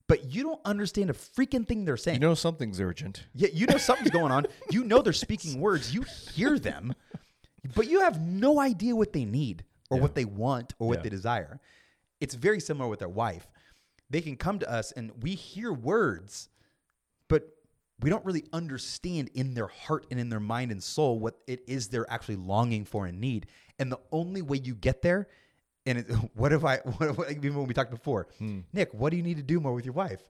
[0.07, 2.21] but you don't understand a freaking thing they're saying.
[2.21, 3.25] You know something's urgent.
[3.35, 4.47] Yeah, you know something's going on.
[4.71, 5.93] You know they're speaking words.
[5.93, 6.03] You
[6.33, 6.95] hear them,
[7.75, 11.03] but you have no idea what they need or what they want or what Yeah.
[11.03, 11.59] they desire.
[12.19, 13.47] It's very similar with their wife.
[14.09, 16.49] They can come to us and we hear words,
[17.27, 17.47] but
[18.01, 21.61] we don't really understand in their heart and in their mind and soul what it
[21.67, 23.47] is they're actually longing for and need.
[23.77, 25.27] And the only way you get there,
[25.85, 28.61] and it, what if I, what, what, even when we talked before, Hmm.
[28.73, 30.21] Nick, what do you need to do more with your wife?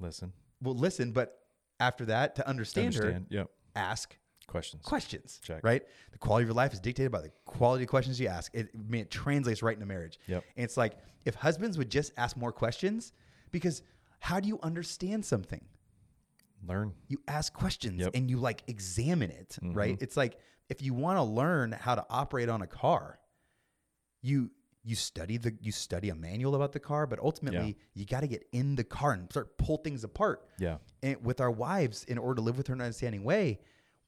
[0.00, 1.38] Listen, Well, listen, but
[1.80, 3.26] after that, to understand, her, understand.
[3.30, 3.50] Yep.
[3.76, 4.16] ask
[4.46, 4.82] Questions.
[4.84, 5.40] questions.
[5.42, 5.62] Check.
[5.64, 5.82] Right?
[6.12, 8.54] The quality of your life is dictated by the quality of questions you ask.
[8.54, 10.18] It, I mean, it translates right into marriage.
[10.26, 10.44] Yep.
[10.56, 13.12] And it's like if husbands would just ask more questions,
[13.50, 13.82] because
[14.20, 15.64] how do you understand something?
[16.66, 16.92] Learn.
[17.08, 18.08] You ask questions Yep.
[18.08, 18.16] Mm-hmm.
[18.16, 19.96] and you like examine it, right?
[20.00, 20.38] It's like
[20.68, 23.18] if you want to learn how to operate on a car,
[24.22, 24.50] you
[24.84, 28.26] you study the you study a manual about the car, but ultimately you got to
[28.26, 30.78] get in the car and start pull things apart Yeah.
[31.02, 33.60] and with our wives in order to live with her in an understanding way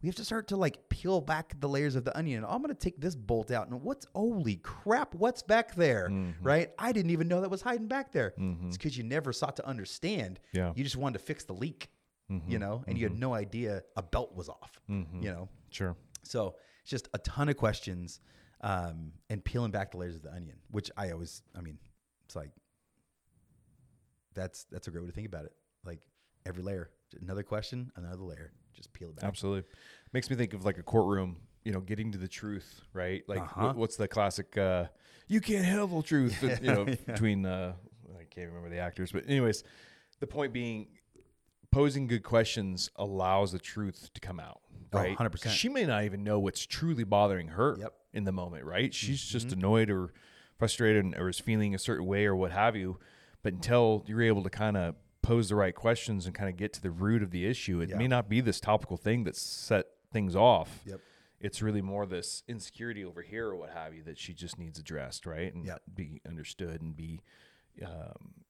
[0.03, 2.75] we have to start to like peel back the layers of the onion i'm going
[2.75, 6.43] to take this bolt out and what's holy crap what's back there Mm-hmm.
[6.47, 8.35] right i didn't even know that was hiding back there
[8.67, 10.65] it's because you never sought to understand Yeah.
[10.65, 10.79] Mm-hmm.
[10.79, 11.89] you just wanted to fix the leak
[12.49, 15.97] you know and you had no idea a belt was off you know Sure.
[16.23, 18.21] so it's just a ton of questions
[18.63, 21.79] um, and peeling back the layers of the onion which i always i mean
[22.27, 22.51] it's like
[24.35, 25.53] that's that's a great way to think about it.
[25.85, 26.01] Like
[26.47, 26.91] every layer,
[27.21, 29.25] another question, another layer, just peel it back.
[29.25, 29.65] Absolutely.
[30.12, 33.23] Makes me think of like a courtroom, you know, getting to the truth, right?
[33.29, 33.73] Like Uh-huh.
[33.73, 34.87] wh- what's the classic uh
[35.29, 37.75] you can't handle the truth, you know, between uh
[38.19, 39.65] I can't remember the actors, but anyways,
[40.21, 40.89] the point being
[41.71, 44.61] posing good questions allows the truth to come out,
[44.93, 45.19] Oh, right?
[45.19, 45.51] 100%.
[45.51, 47.93] She may not even know what's truly bothering her Yep.
[48.12, 48.95] in the moment, right?
[48.95, 49.59] She's just Mm-hmm.
[49.59, 50.12] annoyed or
[50.59, 52.99] frustrated or is feeling a certain way or what have you.
[53.43, 54.95] But until you're able to kind of
[55.25, 57.89] pose the right questions and kind of get to the root of the issue, it
[57.91, 57.97] Yeah.
[57.97, 60.83] may not be this topical thing that set things off.
[60.85, 61.01] Yep.
[61.41, 64.79] It's really more this insecurity over here or what have you that she just needs
[64.79, 65.53] addressed, right?
[65.53, 65.83] And Yep.
[65.95, 67.20] be understood and be,
[67.85, 68.45] um,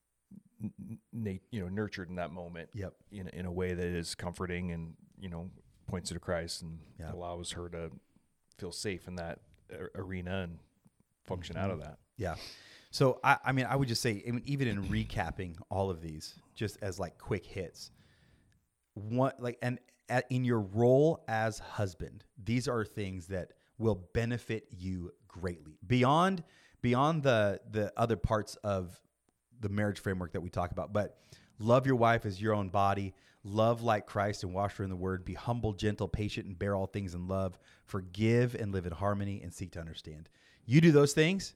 [1.13, 2.93] n- you know, nurtured in that moment Yep.
[3.11, 5.51] in, in a way that is comforting and, you know,
[5.87, 7.13] points her to Christ and Yeah.
[7.13, 7.91] allows her to
[8.57, 9.39] feel safe in that
[9.95, 10.59] arena and
[11.23, 11.65] function Mm-hmm.
[11.65, 11.99] out of that.
[12.17, 12.35] Yeah.
[12.95, 16.77] So I, I mean, I would just say, even in recapping all of these, just
[16.81, 17.91] as like quick hits,
[18.93, 24.69] one like, and at, in your role as husband, these are things that will benefit
[24.71, 26.41] you greatly beyond
[26.81, 28.97] beyond the the other parts of
[29.59, 30.93] the marriage framework that we talk about.
[30.93, 31.17] But
[31.59, 33.13] love your wife as your own body.
[33.43, 35.25] Love like Christ and wash her in the word.
[35.25, 37.59] Be humble, gentle, patient, and bear all things in love.
[37.83, 40.29] Forgive and live in harmony and seek to understand.
[40.65, 41.55] You do those things,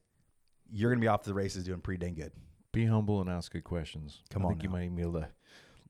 [0.72, 2.32] you're going to be off to the races doing pretty dang good.
[2.72, 4.22] Be humble and ask good questions.
[4.30, 5.28] Come I on think you might even be able to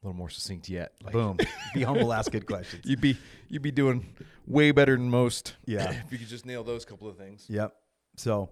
[0.02, 0.94] a little more succinct yet.
[1.04, 1.38] Like, Boom.
[1.74, 2.86] be humble, ask good questions.
[2.86, 3.18] You'd be
[3.50, 4.06] you'd be doing
[4.48, 5.56] way better than most.
[5.66, 5.92] Yeah.
[6.06, 7.46] if you could just nail those couple of things.
[7.50, 7.76] Yep.
[8.16, 8.50] So,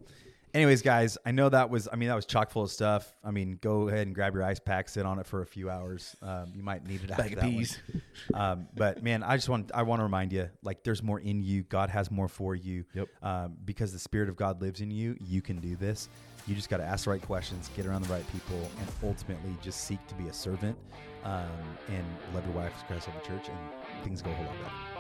[0.54, 3.14] anyways, guys, I know that was, I mean, that was chock full of stuff.
[3.24, 5.70] I mean, go ahead and grab your ice pack, sit on it for a few
[5.70, 6.16] hours.
[6.22, 8.02] Um, you might need it after Bag of that one.
[8.34, 11.44] Um, but man, I just want, I want to remind you, like, there's more in
[11.44, 11.64] you.
[11.64, 12.86] God has more for you.
[12.94, 13.08] Yep.
[13.22, 16.10] Um, because the Spirit of God lives in you, you can do this.
[16.48, 19.56] You just got to ask the right questions, get around the right people, and ultimately
[19.62, 20.78] just seek to be a servant
[21.26, 21.50] um,
[21.90, 24.56] and love your wife as Christ of the church, and things go a whole lot
[24.64, 24.97] better.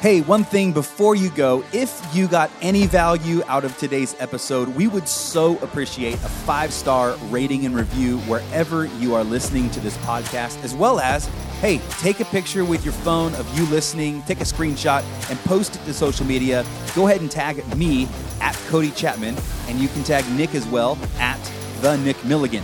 [0.00, 4.68] Hey, one thing before you go, if you got any value out of today's episode,
[4.68, 9.80] we would so appreciate a five star rating and review wherever you are listening to
[9.80, 11.26] this podcast, as well as,
[11.60, 15.74] hey, take a picture with your phone of you listening, take a screenshot, and post
[15.74, 16.64] it to social media.
[16.94, 18.06] Go ahead and tag me
[18.40, 19.36] at Cody Chapman,
[19.66, 21.40] and you can tag Nick as well at
[21.80, 22.62] the Nick Milligan.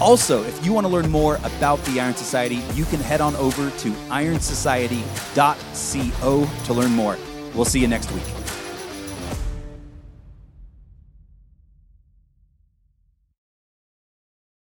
[0.00, 3.34] Also, if you want to learn more about the Iron Society, you can head on
[3.36, 7.18] over to ironsociety.co to learn more.
[7.54, 8.22] We'll see you next week.